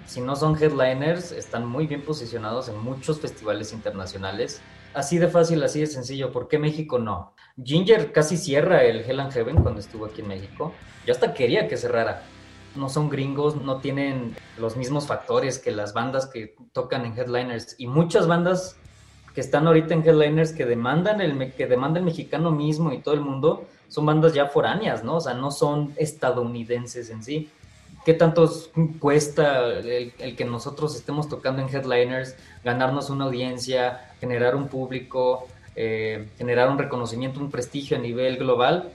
[0.05, 4.61] si no son headliners, están muy bien posicionados en muchos festivales internacionales.
[4.93, 6.31] Así de fácil, así de sencillo.
[6.31, 7.33] ¿Por qué México no?
[7.63, 10.73] Ginger casi cierra el Hell and Heaven cuando estuvo aquí en México.
[11.05, 12.23] Yo hasta quería que cerrara.
[12.75, 17.75] No son gringos, no tienen los mismos factores que las bandas que tocan en headliners.
[17.77, 18.77] Y muchas bandas
[19.33, 23.13] que están ahorita en headliners que demandan el, que demanda el mexicano mismo y todo
[23.13, 25.17] el mundo son bandas ya foráneas, ¿no?
[25.17, 27.49] O sea, no son estadounidenses en sí.
[28.05, 28.49] ¿Qué tanto
[28.99, 36.29] cuesta el, que nosotros estemos tocando en headliners, ganarnos una audiencia, generar un público, eh,
[36.37, 38.91] generar un reconocimiento, un prestigio a nivel global?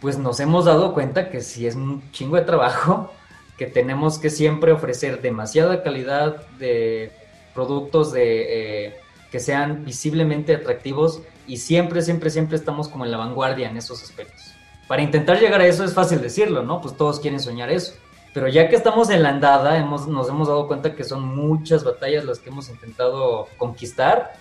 [0.00, 3.12] Pues nos hemos dado cuenta que sí es un chingo de trabajo,
[3.58, 7.12] que tenemos que siempre ofrecer demasiada calidad de
[7.52, 9.00] productos de, eh,
[9.30, 14.02] que sean visiblemente atractivos y siempre, siempre, siempre estamos como en la vanguardia en esos
[14.02, 14.54] aspectos.
[14.88, 16.80] Para intentar llegar a eso es fácil decirlo, ¿no?
[16.80, 17.94] Pues todos quieren soñar eso.
[18.32, 21.82] Pero ya que estamos en la andada, hemos, nos hemos dado cuenta que son muchas
[21.84, 24.32] batallas las que hemos intentado conquistar,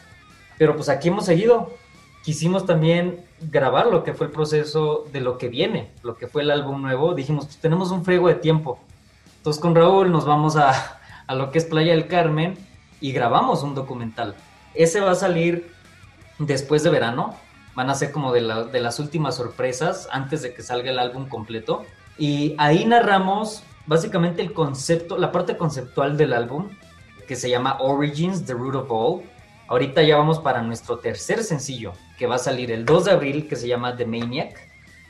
[0.57, 1.71] pero pues aquí hemos seguido.
[2.23, 6.43] Quisimos también grabar lo que fue el proceso de lo que viene, lo que fue
[6.43, 7.15] el álbum nuevo.
[7.15, 8.77] Dijimos, pues tenemos un frego de tiempo.
[9.37, 12.57] Entonces con Raúl nos vamos a, a lo que es Playa del Carmen
[12.99, 14.35] y grabamos un documental.
[14.75, 15.71] Ese va a salir
[16.37, 17.35] después de verano.
[17.73, 20.99] Van a ser como de, la- de las últimas sorpresas antes de que salga el
[20.99, 21.85] álbum completo.
[22.17, 26.69] Y ahí narramos básicamente el concepto, la parte conceptual del álbum,
[27.27, 29.23] que se llama Origins, The Root of All.
[29.67, 33.47] Ahorita ya vamos para nuestro tercer sencillo, que va a salir el 2 de abril,
[33.47, 34.55] que se llama The Maniac.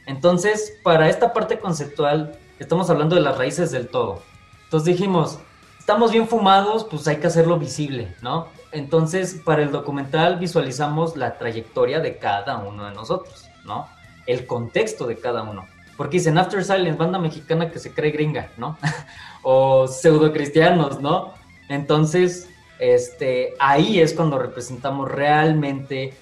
[0.06, 4.22] Entonces, para esta parte conceptual, estamos hablando de las raíces del todo.
[4.64, 5.39] Entonces dijimos,
[5.77, 8.47] estamos bien fumados, pues hay que hacerlo visible, ¿no?
[8.72, 13.89] Entonces, para el documental visualizamos la trayectoria de cada uno de nosotros, ¿no?
[14.26, 15.68] El contexto de cada uno.
[15.99, 18.77] Porque dicen After Silence, banda mexicana que se cree gringa, ¿no?
[19.43, 21.34] o pseudo cristianos, ¿no?
[21.67, 22.49] Entonces,
[22.80, 26.13] este, ahí es cuando representamos realmente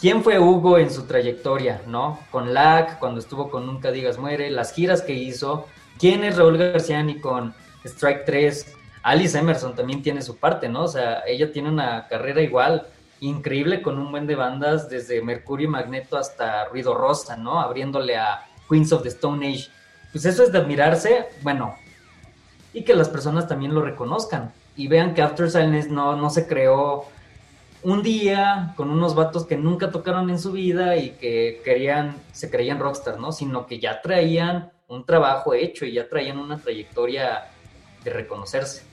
[0.00, 2.18] quién fue Hugo en su trayectoria, ¿no?
[2.32, 5.68] Con LAC, cuando estuvo con Nunca Digas Muere, las giras que hizo,
[6.00, 7.54] quién es Raúl Garciani con
[7.84, 8.74] Strike 3,
[9.04, 10.82] Alice Emerson también tiene su parte, ¿no?
[10.82, 12.88] O sea, ella tiene una carrera igual,
[13.20, 17.60] increíble con un buen de bandas, desde Mercurio y Magneto hasta Ruido Rosa, ¿no?
[17.60, 19.68] Abriéndole a Queens of the Stone Age.
[20.12, 21.76] Pues eso es de admirarse, bueno,
[22.72, 26.46] y que las personas también lo reconozcan y vean que After Silence no, no se
[26.46, 27.06] creó
[27.82, 32.50] un día con unos vatos que nunca tocaron en su vida y que querían, se
[32.50, 33.32] creían rockstar, ¿no?
[33.32, 37.48] Sino que ya traían un trabajo hecho y ya traían una trayectoria
[38.04, 38.84] de reconocerse.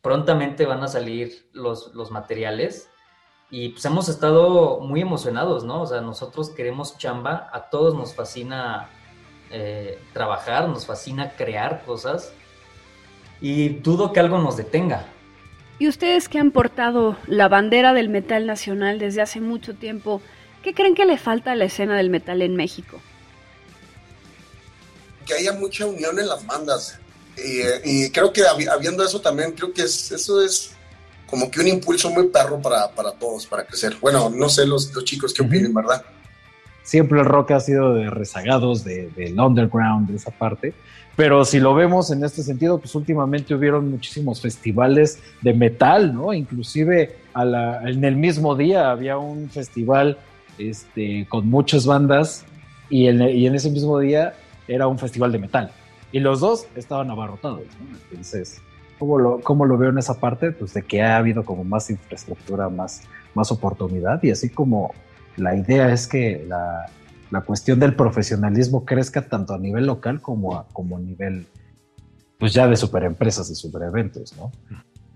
[0.00, 2.88] Prontamente van a salir los, los materiales
[3.50, 5.82] y pues hemos estado muy emocionados, ¿no?
[5.82, 8.88] O sea, nosotros queremos chamba, a todos nos fascina
[9.50, 12.32] eh, trabajar, nos fascina crear cosas
[13.40, 15.06] y dudo que algo nos detenga.
[15.78, 20.22] Y ustedes que han portado la bandera del metal nacional desde hace mucho tiempo,
[20.62, 23.00] ¿qué creen que le falta a la escena del metal en México?
[25.26, 27.00] que haya mucha unión en las bandas.
[27.36, 30.75] Y, eh, y creo que habi- habiendo eso también, creo que es, eso es
[31.26, 33.96] como que un impulso muy perro para, para todos, para crecer.
[34.00, 36.02] Bueno, no sé los, los chicos qué opinen, ¿verdad?
[36.82, 40.72] Siempre el rock ha sido de rezagados, de, del underground, de esa parte.
[41.16, 46.32] Pero si lo vemos en este sentido, pues últimamente hubieron muchísimos festivales de metal, ¿no?
[46.32, 50.18] Inclusive a la- en el mismo día había un festival
[50.58, 52.44] este, con muchas bandas
[52.90, 54.34] y en, y en ese mismo día
[54.68, 55.72] era un festival de metal.
[56.12, 57.98] Y los dos estaban abarrotados, ¿no?
[58.10, 58.60] Entonces,
[58.98, 60.52] ¿cómo lo, cómo lo veo en esa parte?
[60.52, 63.02] Pues de que ha habido como más infraestructura, más,
[63.34, 64.92] más oportunidad y así como
[65.36, 66.86] la idea es que la,
[67.30, 71.46] la cuestión del profesionalismo crezca tanto a nivel local como a, como nivel,
[72.38, 74.52] pues ya de superempresas, de supereventos, ¿no?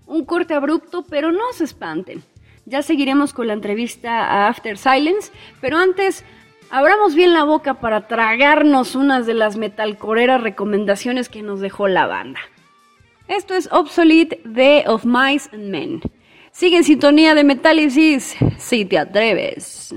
[0.05, 2.21] Un corte abrupto, pero no se espanten.
[2.65, 5.31] Ya seguiremos con la entrevista a After Silence,
[5.61, 6.23] pero antes
[6.69, 12.05] abramos bien la boca para tragarnos unas de las metalcoreras recomendaciones que nos dejó la
[12.07, 12.39] banda.
[13.31, 16.01] Esto es Obsolete de Of Mice and Men.
[16.51, 19.95] Sigue en sintonía de Metálisis, si te atreves.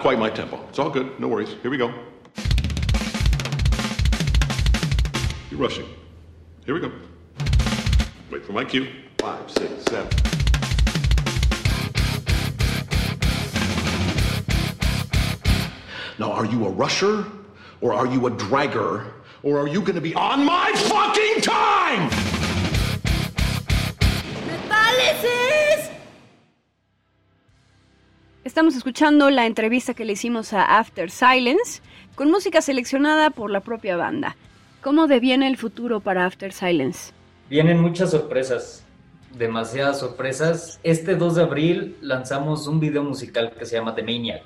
[0.00, 0.58] Not quite my tempo.
[0.70, 1.20] It's all good.
[1.20, 1.54] No worries.
[1.60, 1.92] Here we go.
[5.50, 5.84] You're rushing.
[6.64, 6.90] Here we go.
[8.30, 8.88] Wait for my cue.
[9.18, 10.08] Five, six, seven.
[16.18, 17.26] Now, are you a rusher?
[17.82, 19.12] Or are you a dragger?
[19.42, 22.08] Or are you gonna be on my fucking time?
[24.48, 25.89] ¡Metálisis!
[28.42, 31.82] Estamos escuchando la entrevista que le hicimos a After Silence
[32.14, 34.34] con música seleccionada por la propia banda.
[34.80, 37.12] ¿Cómo deviene el futuro para After Silence?
[37.50, 38.82] Vienen muchas sorpresas,
[39.36, 40.80] demasiadas sorpresas.
[40.82, 44.42] Este 2 de abril lanzamos un video musical que se llama The Maniac.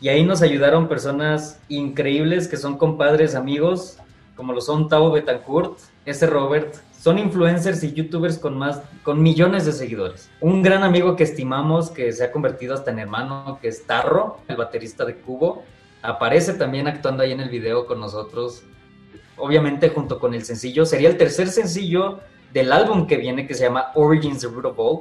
[0.00, 3.98] Y ahí nos ayudaron personas increíbles que son compadres, amigos,
[4.36, 6.76] como lo son Tavo Betancourt, ese Robert.
[7.02, 10.30] Son influencers y youtubers con más, con millones de seguidores.
[10.40, 14.38] Un gran amigo que estimamos, que se ha convertido hasta en hermano, que es Tarro,
[14.46, 15.64] el baterista de Cubo.
[16.00, 18.62] Aparece también actuando ahí en el video con nosotros.
[19.36, 20.86] Obviamente junto con el sencillo.
[20.86, 22.20] Sería el tercer sencillo
[22.52, 25.00] del álbum que viene que se llama Origins the Root of All.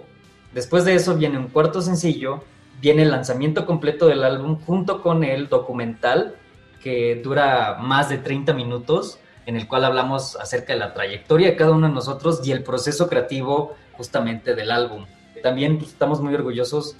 [0.53, 2.41] Después de eso viene un cuarto sencillo
[2.81, 6.35] viene el lanzamiento completo del álbum junto con el documental
[6.81, 11.55] que dura más de 30 minutos, en el cual hablamos acerca de la trayectoria de
[11.55, 15.05] cada uno de nosotros y el proceso creativo justamente del álbum.
[15.41, 16.95] También pues, estamos muy orgullosos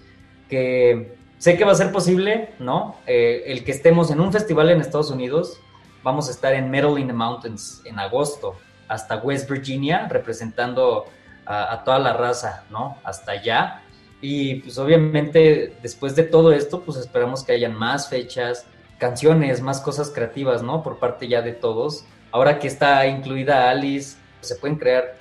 [0.50, 2.96] que sé que va a ser posible, ¿no?
[3.08, 5.60] Eh, el que estemos en un festival en Estados Unidos,
[6.04, 8.56] vamos a estar en Metal in the Mountains en agosto,
[8.88, 11.06] hasta West Virginia, representando
[11.46, 12.98] a, a toda la raza, ¿no?
[13.04, 13.84] Hasta allá
[14.22, 18.68] y pues obviamente después de todo esto, pues esperamos que hayan más fechas,
[19.00, 20.84] canciones, más cosas creativas, ¿no?
[20.84, 22.06] Por parte ya de todos.
[22.32, 25.16] Ahora que está incluida Alice, se pueden crear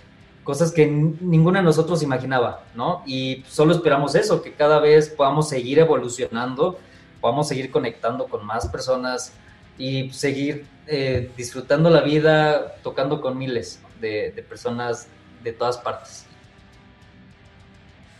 [0.44, 3.02] cosas que ninguno de nosotros imaginaba, ¿no?
[3.06, 6.78] Y solo esperamos eso, que cada vez podamos seguir evolucionando,
[7.20, 9.32] podamos seguir conectando con más personas
[9.78, 15.06] y seguir eh, disfrutando la vida, tocando con miles de, personas
[15.42, 16.26] de todas partes.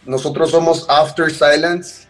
[0.04, 2.06] Nosotros somos After Silence.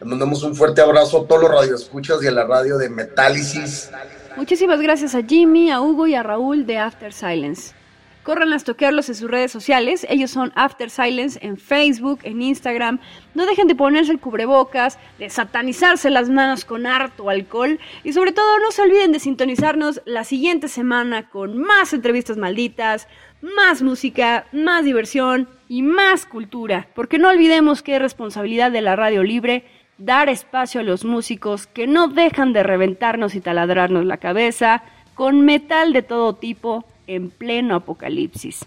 [0.00, 3.90] Le mandamos un fuerte abrazo a todos los radioescuchas y a la radio de Metálisis.
[4.36, 7.74] Muchísimas gracias a Jimmy, a Hugo y a Raúl de After Silence.
[8.22, 10.06] Corran a toquearlos en sus redes sociales.
[10.08, 13.00] Ellos son After Silence en Facebook, en Instagram.
[13.34, 17.80] No dejen de ponerse el cubrebocas, de satanizarse las manos con harto alcohol.
[18.04, 23.08] Y sobre todo, no se olviden de sintonizarnos la siguiente semana con más entrevistas malditas,
[23.40, 26.88] más música, más diversión y más cultura.
[26.94, 29.64] Porque no olvidemos que es responsabilidad de la radio libre
[30.00, 34.82] dar espacio a los músicos que no dejan de reventarnos y taladrarnos la cabeza
[35.14, 38.64] con metal de todo tipo en pleno apocalipsis.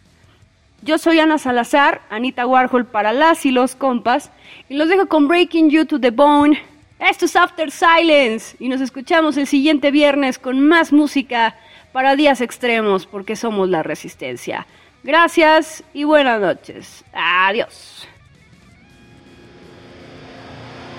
[0.83, 4.31] Yo soy Ana Salazar, Anita Warhol para las y los compas,
[4.69, 6.61] y los dejo con Breaking You to the Bone.
[6.99, 11.55] Esto es After Silence, y nos escuchamos el siguiente viernes con más música
[11.93, 14.67] para días extremos, porque somos la resistencia.
[15.03, 17.03] Gracias y buenas noches.
[17.13, 17.92] Adiós.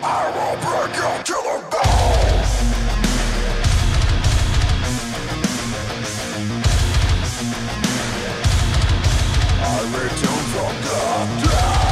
[0.07, 0.21] I
[9.93, 11.84] return from the dead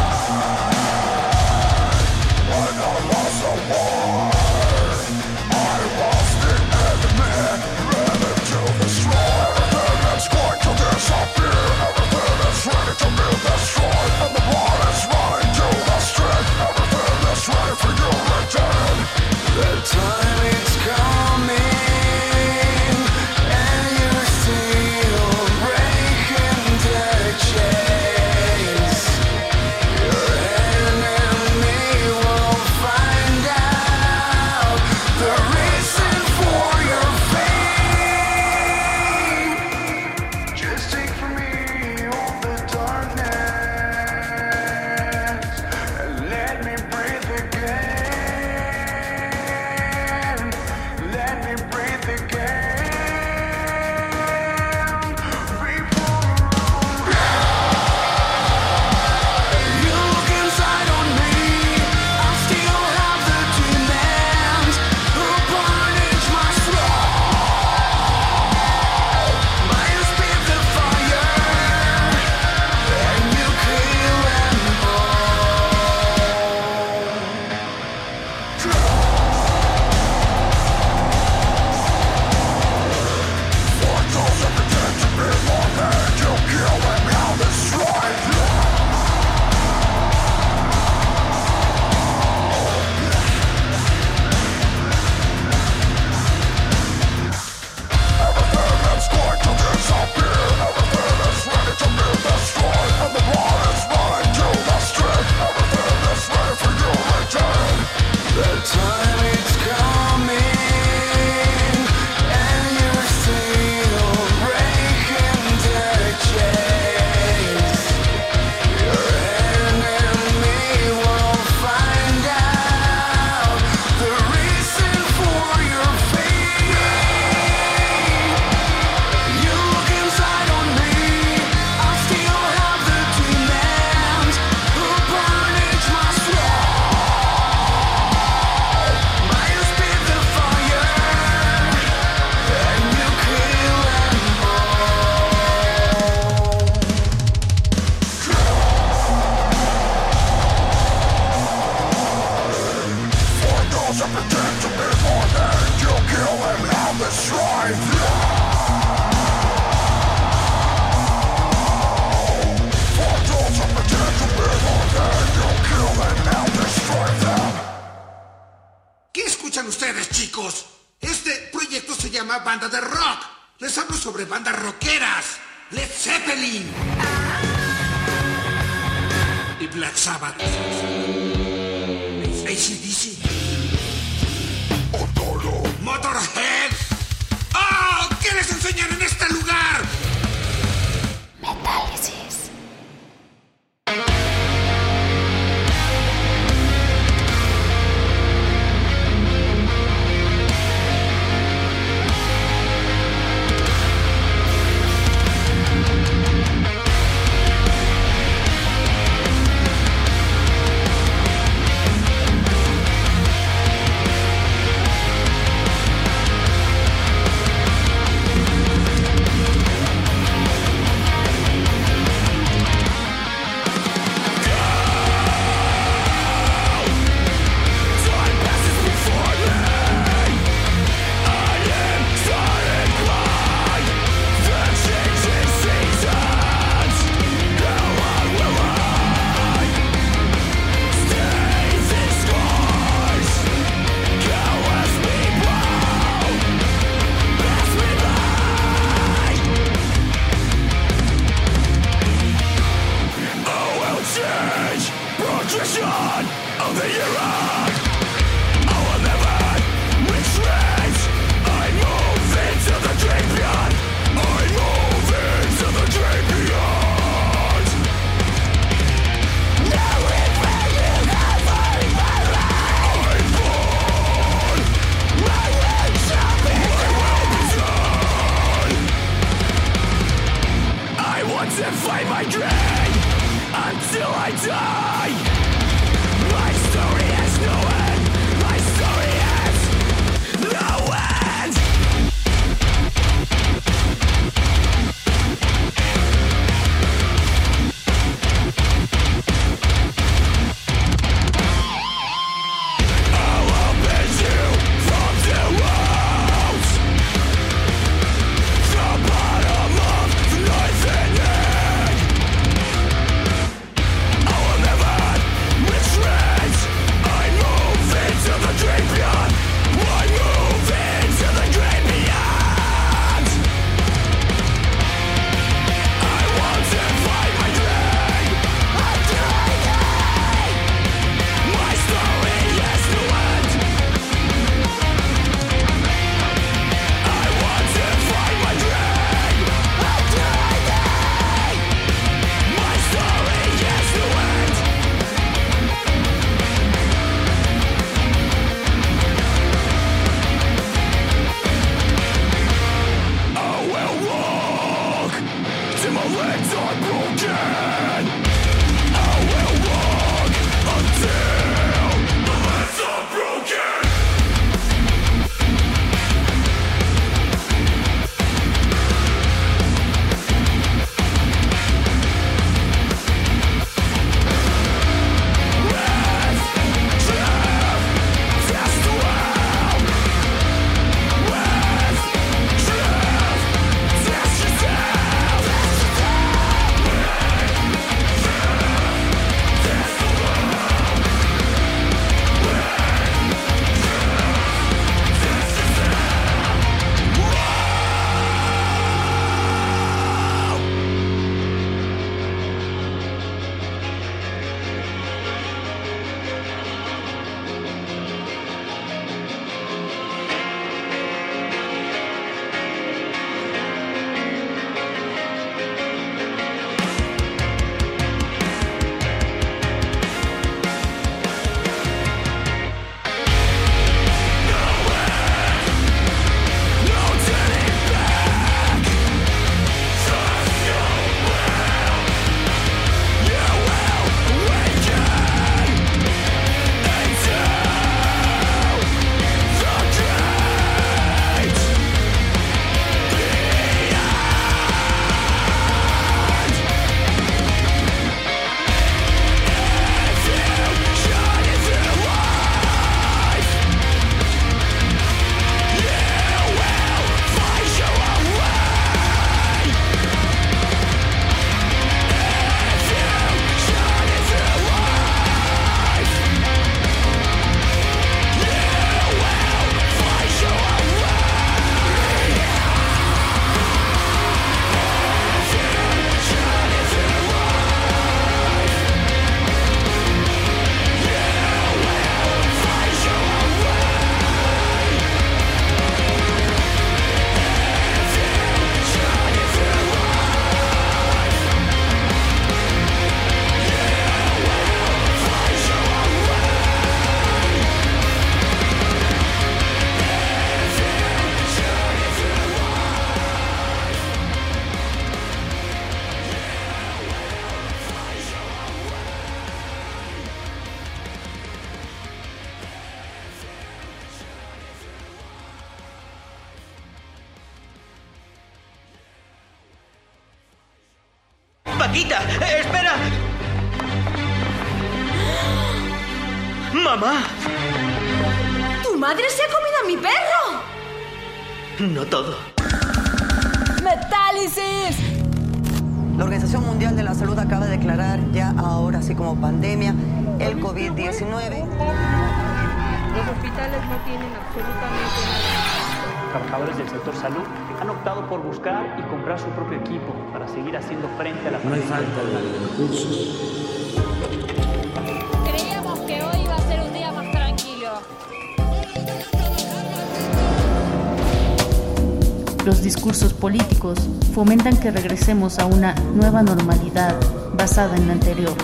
[564.32, 567.14] fomentan que regresemos a una nueva normalidad
[567.54, 568.54] basada en la anterior.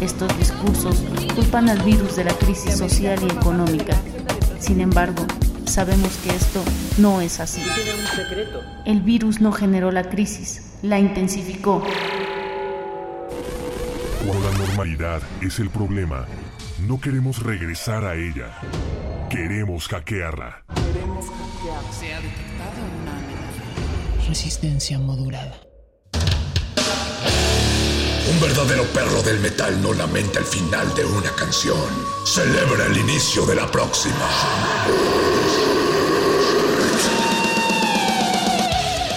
[0.00, 1.02] Estos discursos
[1.34, 3.96] culpan al virus de la crisis social y económica.
[4.60, 5.26] Sin embargo,
[5.64, 6.62] sabemos que esto
[6.98, 7.62] no es así.
[8.84, 11.82] El virus no generó la crisis, la intensificó.
[14.24, 16.26] Cuando la normalidad es el problema,
[16.86, 18.52] no queremos regresar a ella.
[19.30, 20.61] Queremos hackearla.
[24.32, 25.60] Resistencia modulada.
[28.30, 31.76] Un verdadero perro del metal no lamenta el final de una canción.
[32.24, 34.26] Celebra el inicio de la próxima.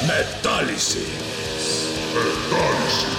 [0.06, 1.08] Metálisis.
[2.14, 3.15] Metálisis.